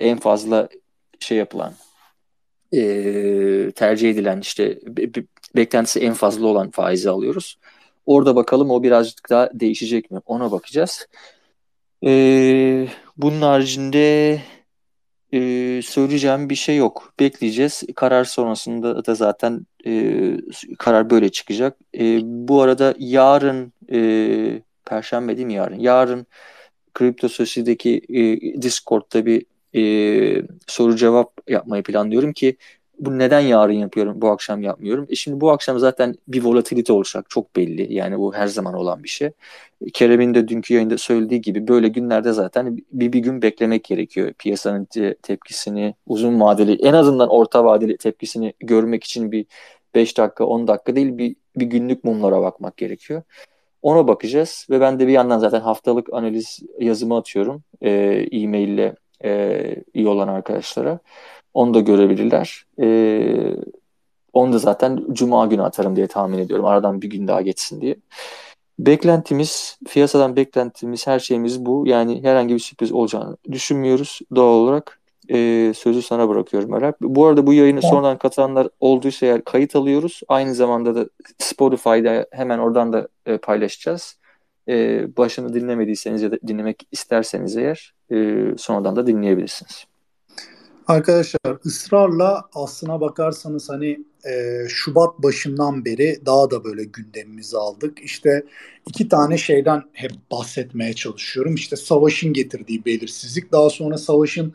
[0.00, 0.68] en fazla
[1.20, 1.74] şey yapılan
[2.72, 5.24] e, tercih edilen işte be, be,
[5.56, 7.58] beklentisi en fazla olan faizi alıyoruz.
[8.06, 10.20] Orada bakalım o birazcık daha değişecek mi?
[10.26, 11.08] Ona bakacağız.
[12.04, 14.40] E, bunun haricinde
[15.32, 17.14] e, söyleyeceğim bir şey yok.
[17.20, 17.82] Bekleyeceğiz.
[17.96, 20.36] Karar sonrasında da zaten e,
[20.78, 21.78] karar böyle çıkacak.
[21.98, 25.78] E, bu arada yarın e, Perşembe değil mi yarın?
[25.78, 26.26] Yarın
[26.94, 32.56] Kripto Sosi'deki e, Discord'da bir e, soru cevap yapmayı planlıyorum ki
[32.98, 35.06] bu neden yarın yapıyorum, bu akşam yapmıyorum?
[35.08, 37.94] E şimdi bu akşam zaten bir volatilite olacak çok belli.
[37.94, 39.30] Yani bu her zaman olan bir şey.
[39.92, 44.32] Kerem'in de dünkü yayında söylediği gibi böyle günlerde zaten bir, bir gün beklemek gerekiyor.
[44.32, 44.88] Piyasanın
[45.22, 49.46] tepkisini, uzun vadeli, en azından orta vadeli tepkisini görmek için bir
[49.94, 53.22] 5 dakika, 10 dakika değil bir, bir günlük mumlara bakmak gerekiyor.
[53.82, 57.90] Ona bakacağız ve ben de bir yandan zaten haftalık analiz yazımı atıyorum e,
[58.32, 60.98] e-mail ile e, iyi olan arkadaşlara.
[61.54, 62.64] Onu da görebilirler.
[62.80, 63.56] E,
[64.32, 66.64] onu da zaten Cuma günü atarım diye tahmin ediyorum.
[66.64, 67.96] Aradan bir gün daha geçsin diye.
[68.78, 71.84] Beklentimiz, piyasadan beklentimiz, her şeyimiz bu.
[71.86, 74.98] Yani herhangi bir sürpriz olacağını düşünmüyoruz doğal olarak.
[75.28, 76.96] E, sözü sana bırakıyorum Erap.
[77.00, 80.20] Bu arada bu yayını sonradan katılanlar olduysa eğer kayıt alıyoruz.
[80.28, 81.06] Aynı zamanda da
[81.38, 84.18] Spotify'da hemen oradan da e, paylaşacağız.
[84.68, 89.84] E, başını dinlemediyseniz ya da dinlemek isterseniz eğer e, sonradan da dinleyebilirsiniz.
[90.86, 97.98] Arkadaşlar ısrarla aslına bakarsanız hani e, Şubat başından beri daha da böyle gündemimizi aldık.
[98.02, 98.44] İşte
[98.86, 101.54] iki tane şeyden hep bahsetmeye çalışıyorum.
[101.54, 104.54] İşte savaşın getirdiği belirsizlik, daha sonra savaşın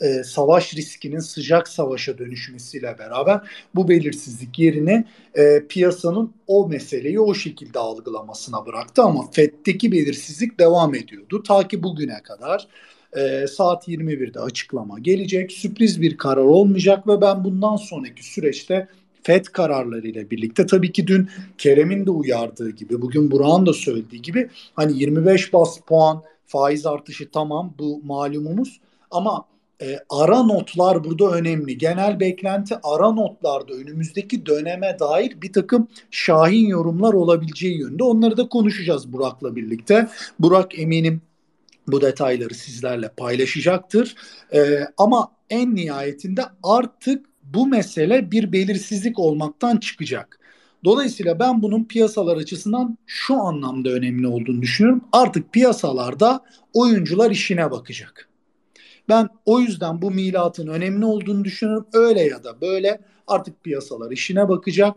[0.00, 3.40] e, savaş riskinin sıcak savaşa dönüşmesiyle beraber
[3.74, 5.04] bu belirsizlik yerini
[5.34, 11.82] e, piyasanın o meseleyi o şekilde algılamasına bıraktı ama FED'deki belirsizlik devam ediyordu ta ki
[11.82, 12.68] bugüne kadar.
[13.16, 15.52] E, saat 21'de açıklama gelecek.
[15.52, 18.88] Sürpriz bir karar olmayacak ve ben bundan sonraki süreçte
[19.22, 24.22] FED kararları ile birlikte tabii ki dün Kerem'in de uyardığı gibi bugün Burak'ın da söylediği
[24.22, 29.44] gibi hani 25 bas puan faiz artışı tamam bu malumumuz ama
[29.82, 31.78] e, ara notlar burada önemli.
[31.78, 38.04] Genel beklenti ara notlarda önümüzdeki döneme dair bir takım şahin yorumlar olabileceği yönde.
[38.04, 40.08] Onları da konuşacağız Burak'la birlikte.
[40.38, 41.22] Burak eminim
[41.92, 44.14] bu detayları sizlerle paylaşacaktır.
[44.54, 50.40] E, ama en nihayetinde artık bu mesele bir belirsizlik olmaktan çıkacak.
[50.84, 55.04] Dolayısıyla ben bunun piyasalar açısından şu anlamda önemli olduğunu düşünüyorum.
[55.12, 58.29] Artık piyasalarda oyuncular işine bakacak.
[59.10, 61.86] Ben o yüzden bu milatın önemli olduğunu düşünüyorum.
[61.92, 64.96] Öyle ya da böyle artık piyasalar işine bakacak.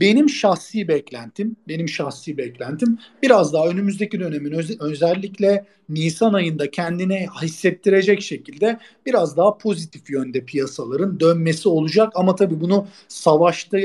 [0.00, 7.26] Benim şahsi beklentim, benim şahsi beklentim biraz daha önümüzdeki dönemin öz- özellikle Nisan ayında kendine
[7.42, 12.12] hissettirecek şekilde biraz daha pozitif yönde piyasaların dönmesi olacak.
[12.14, 13.78] Ama tabii bunu savaşta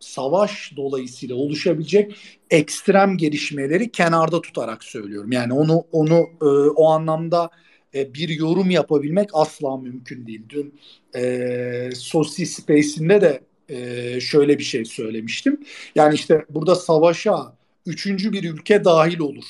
[0.00, 2.16] savaş dolayısıyla oluşabilecek
[2.50, 5.32] ekstrem gelişmeleri kenarda tutarak söylüyorum.
[5.32, 7.50] Yani onu onu e, o anlamda
[7.94, 10.42] e, bir yorum yapabilmek asla mümkün değil.
[10.48, 10.80] Dün
[11.14, 15.60] e, Sosi Space'inde de e, şöyle bir şey söylemiştim.
[15.94, 17.52] Yani işte burada savaşa
[17.86, 19.44] üçüncü bir ülke dahil olur.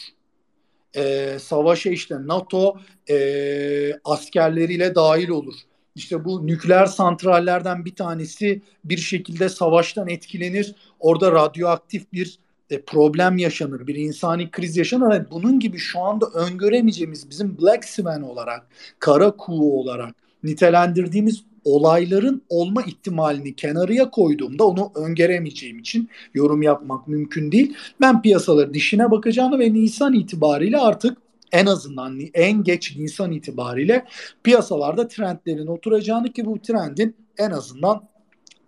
[0.96, 2.79] E, savaşa işte NATO
[3.11, 5.55] e, askerleriyle dahil olur.
[5.94, 10.74] İşte bu nükleer santrallerden bir tanesi bir şekilde savaştan etkilenir.
[11.01, 12.38] Orada radyoaktif bir
[12.70, 15.14] e, problem yaşanır, bir insani kriz yaşanır.
[15.14, 18.66] Yani bunun gibi şu anda öngöremeyeceğimiz bizim Black Swan olarak,
[18.98, 27.52] kara kuğu olarak nitelendirdiğimiz olayların olma ihtimalini kenarıya koyduğumda onu öngöremeyeceğim için yorum yapmak mümkün
[27.52, 27.74] değil.
[28.00, 31.18] Ben piyasaların dişine bakacağını ve Nisan itibariyle artık
[31.52, 34.04] en azından en geç Nisan itibariyle
[34.42, 38.02] piyasalarda trendlerin oturacağını ki bu trendin en azından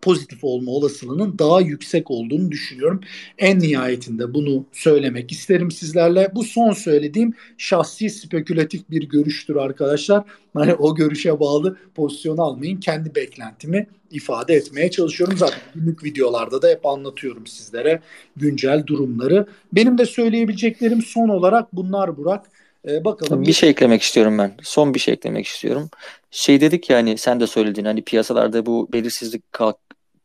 [0.02, 3.00] pozitif olma olasılığının daha yüksek olduğunu düşünüyorum.
[3.38, 6.30] En nihayetinde bunu söylemek isterim sizlerle.
[6.34, 10.24] Bu son söylediğim şahsi spekülatif bir görüştür arkadaşlar.
[10.54, 12.80] Hani o görüşe bağlı pozisyon almayın.
[12.80, 15.36] Kendi beklentimi ifade etmeye çalışıyorum.
[15.36, 18.00] Zaten günlük videolarda da hep anlatıyorum sizlere
[18.36, 19.46] güncel durumları.
[19.72, 22.46] Benim de söyleyebileceklerim son olarak bunlar Burak.
[22.88, 23.46] Ee, bakalım.
[23.46, 24.52] Bir şey eklemek istiyorum ben.
[24.62, 25.90] Son bir şey eklemek istiyorum.
[26.30, 29.76] Şey dedik ya hani sen de söyledin hani piyasalarda bu belirsizlik kalk,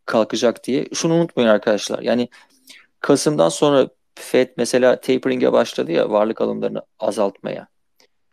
[0.06, 0.86] kalkacak diye.
[0.94, 2.02] Şunu unutmayın arkadaşlar.
[2.02, 2.30] Yani
[3.00, 7.68] Kasım'dan sonra Fed mesela tapering'e başladı ya varlık alımlarını azaltmaya.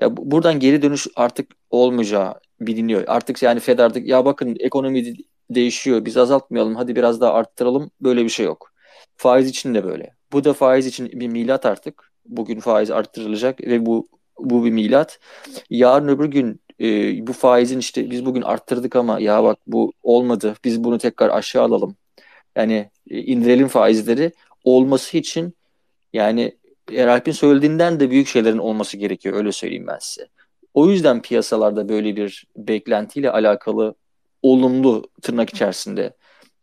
[0.01, 3.05] Ya buradan geri dönüş artık olmayacağı biliniyor.
[3.07, 5.15] Artık yani Fed artık ya bakın ekonomi
[5.51, 8.73] değişiyor biz azaltmayalım hadi biraz daha arttıralım böyle bir şey yok.
[9.17, 10.15] Faiz için de böyle.
[10.33, 12.13] Bu da faiz için bir milat artık.
[12.25, 14.09] Bugün faiz arttırılacak ve bu
[14.39, 15.19] bu bir milat.
[15.71, 20.55] Yarın öbür gün e, bu faizin işte biz bugün arttırdık ama ya bak bu olmadı.
[20.65, 21.97] Biz bunu tekrar aşağı alalım.
[22.57, 24.33] Yani e, indirelim faizleri
[24.65, 25.55] olması için
[26.13, 26.59] yani
[26.93, 30.29] Eralp'in söylediğinden de büyük şeylerin olması gerekiyor öyle söyleyeyim ben size.
[30.75, 33.95] O yüzden piyasalarda böyle bir beklentiyle alakalı
[34.43, 36.17] olumlu tırnak içerisinde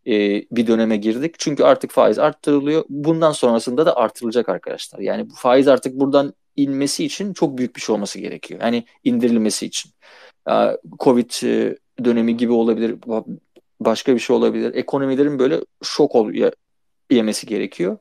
[0.06, 0.12] e,
[0.50, 1.34] bir döneme girdik.
[1.38, 2.84] Çünkü artık faiz arttırılıyor.
[2.88, 4.98] Bundan sonrasında da artırılacak arkadaşlar.
[4.98, 8.60] Yani bu faiz artık buradan inmesi için çok büyük bir şey olması gerekiyor.
[8.60, 9.90] Yani indirilmesi için.
[11.00, 12.96] Covid e, dönemi gibi olabilir,
[13.80, 14.74] başka bir şey olabilir.
[14.74, 16.32] Ekonomilerin böyle şok ol
[17.10, 17.98] yemesi gerekiyor.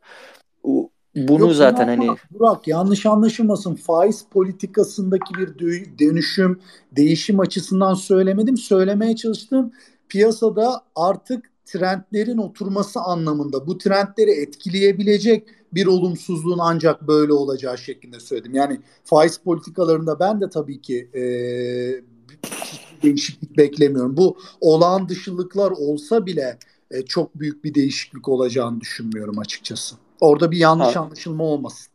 [1.15, 3.75] Bunu Yok, zaten hani Burak yanlış anlaşılmasın.
[3.75, 5.59] Faiz politikasındaki bir
[5.99, 8.57] dönüşüm, değişim açısından söylemedim.
[8.57, 9.71] Söylemeye çalıştım.
[10.09, 18.53] Piyasada artık trendlerin oturması anlamında bu trendleri etkileyebilecek bir olumsuzluğun ancak böyle olacağı şeklinde söyledim.
[18.53, 21.21] Yani faiz politikalarında ben de tabii ki e,
[23.03, 24.17] değişiklik beklemiyorum.
[24.17, 26.57] Bu olağan dışılıklar olsa bile
[26.91, 29.95] e, çok büyük bir değişiklik olacağını düşünmüyorum açıkçası.
[30.21, 30.99] Orada bir yanlış ha.
[30.99, 31.87] anlaşılma olmasın.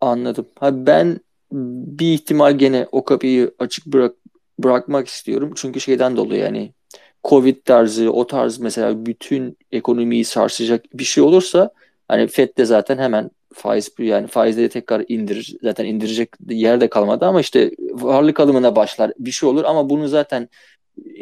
[0.00, 0.46] Anladım.
[0.58, 1.20] Ha ben
[1.52, 4.14] bir ihtimal gene o kapıyı açık bırak
[4.58, 5.52] bırakmak istiyorum.
[5.54, 6.72] Çünkü şeyden dolayı yani
[7.24, 11.70] Covid tarzı, o tarz mesela bütün ekonomiyi sarsacak bir şey olursa
[12.08, 15.56] hani FED de zaten hemen faiz yani faizleri tekrar indirir.
[15.62, 19.12] Zaten indirecek yer de kalmadı ama işte varlık alımına başlar.
[19.18, 20.48] Bir şey olur ama bunu zaten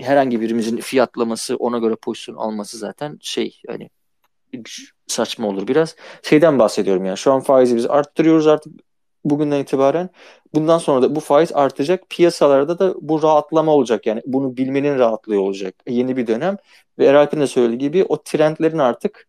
[0.00, 3.90] herhangi birimizin fiyatlaması ona göre pozisyon alması zaten şey hani
[5.06, 5.96] saçma olur biraz.
[6.22, 8.72] Şeyden bahsediyorum yani şu an faizi biz arttırıyoruz artık
[9.24, 10.10] bugünden itibaren.
[10.54, 12.10] Bundan sonra da bu faiz artacak.
[12.10, 15.74] Piyasalarda da bu rahatlama olacak yani bunu bilmenin rahatlığı olacak.
[15.88, 16.56] Yeni bir dönem
[16.98, 19.26] ve Eralp'in de söylediği gibi o trendlerin artık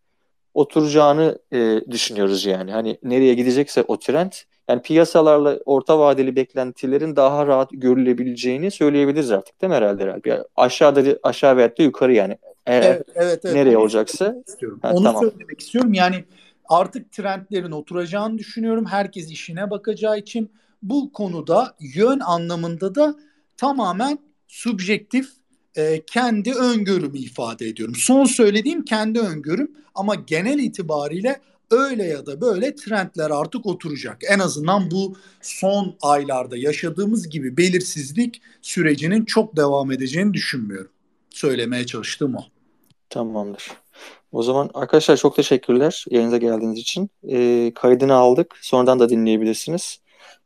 [0.54, 2.72] oturacağını e, düşünüyoruz yani.
[2.72, 4.32] Hani nereye gidecekse o trend
[4.70, 10.30] yani piyasalarla orta vadeli beklentilerin daha rahat görülebileceğini söyleyebiliriz artık değil mi herhalde herhalde?
[10.30, 12.38] Yani aşağıda aşağı veyahut da yukarı yani.
[12.66, 13.56] Eğer evet, evet, evet.
[13.56, 14.36] nereye olacaksa.
[14.82, 15.22] Ha, Onu tamam.
[15.24, 15.94] söylemek istiyorum.
[15.94, 16.24] Yani
[16.72, 18.86] artık trendlerin oturacağını düşünüyorum.
[18.86, 20.51] Herkes işine bakacağı için
[20.84, 23.15] bu konuda yön anlamında da
[23.57, 25.30] tamamen subjektif
[25.76, 27.95] e, kendi öngörümü ifade ediyorum.
[27.95, 31.41] Son söylediğim kendi öngörüm ama genel itibariyle
[31.72, 34.17] öyle ya da böyle trendler artık oturacak.
[34.30, 40.91] En azından bu son aylarda yaşadığımız gibi belirsizlik sürecinin çok devam edeceğini düşünmüyorum.
[41.30, 42.41] Söylemeye çalıştığım o.
[43.09, 43.72] Tamamdır.
[44.32, 47.09] O zaman arkadaşlar çok teşekkürler yayınıza geldiğiniz için.
[47.27, 48.55] E, kaydını aldık.
[48.61, 49.99] Sonradan da dinleyebilirsiniz.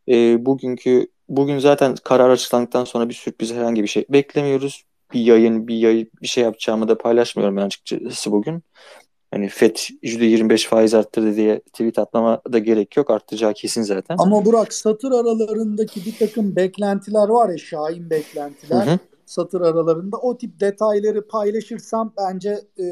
[0.07, 4.83] E, bugünkü bugün zaten karar açıklandıktan sonra bir sürpriz herhangi bir şey beklemiyoruz.
[5.13, 8.63] Bir yayın, bir yayın, bir şey yapacağımı da paylaşmıyorum ben açıkçası bugün.
[9.31, 13.09] Hani FED %25 faiz arttırdı diye tweet atmama da gerek yok.
[13.09, 14.15] Artacağı kesin zaten.
[14.19, 18.85] Ama Burak satır aralarındaki bir takım beklentiler var ya şahin beklentiler.
[18.85, 18.99] Hı hı.
[19.25, 22.85] Satır aralarında o tip detayları paylaşırsam bence e,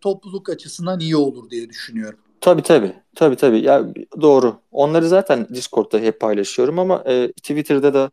[0.00, 2.18] topluluk açısından iyi olur diye düşünüyorum.
[2.40, 2.94] Tabii tabii.
[3.14, 3.60] Tabii tabii.
[3.60, 4.56] Ya doğru.
[4.72, 8.10] Onları zaten Discord'da hep paylaşıyorum ama e, Twitter'da da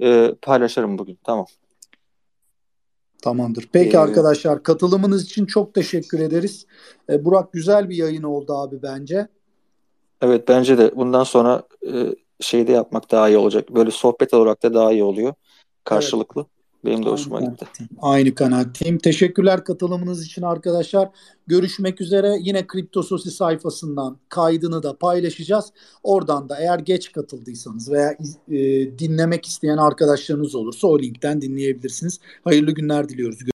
[0.00, 1.18] e, paylaşırım bugün.
[1.24, 1.46] Tamam.
[3.22, 3.68] Tamamdır.
[3.72, 6.66] Peki ee, arkadaşlar katılımınız için çok teşekkür ederiz.
[7.10, 9.28] Ee, Burak güzel bir yayın oldu abi bence.
[10.22, 13.74] Evet bence de bundan sonra e, şeyde yapmak daha iyi olacak.
[13.74, 15.34] Böyle sohbet olarak da daha iyi oluyor.
[15.84, 16.40] Karşılıklı.
[16.40, 16.59] Evet.
[16.84, 17.66] Benim de hoşuma Aynı gitti.
[18.02, 18.98] Aynı kanaatteyim.
[18.98, 21.08] Teşekkürler katılımınız için arkadaşlar.
[21.46, 22.36] Görüşmek üzere.
[22.40, 25.72] Yine Kripto Sosi sayfasından kaydını da paylaşacağız.
[26.02, 28.16] Oradan da eğer geç katıldıysanız veya
[28.48, 28.58] e,
[28.98, 32.20] dinlemek isteyen arkadaşlarınız olursa o linkten dinleyebilirsiniz.
[32.44, 33.49] Hayırlı günler diliyoruz.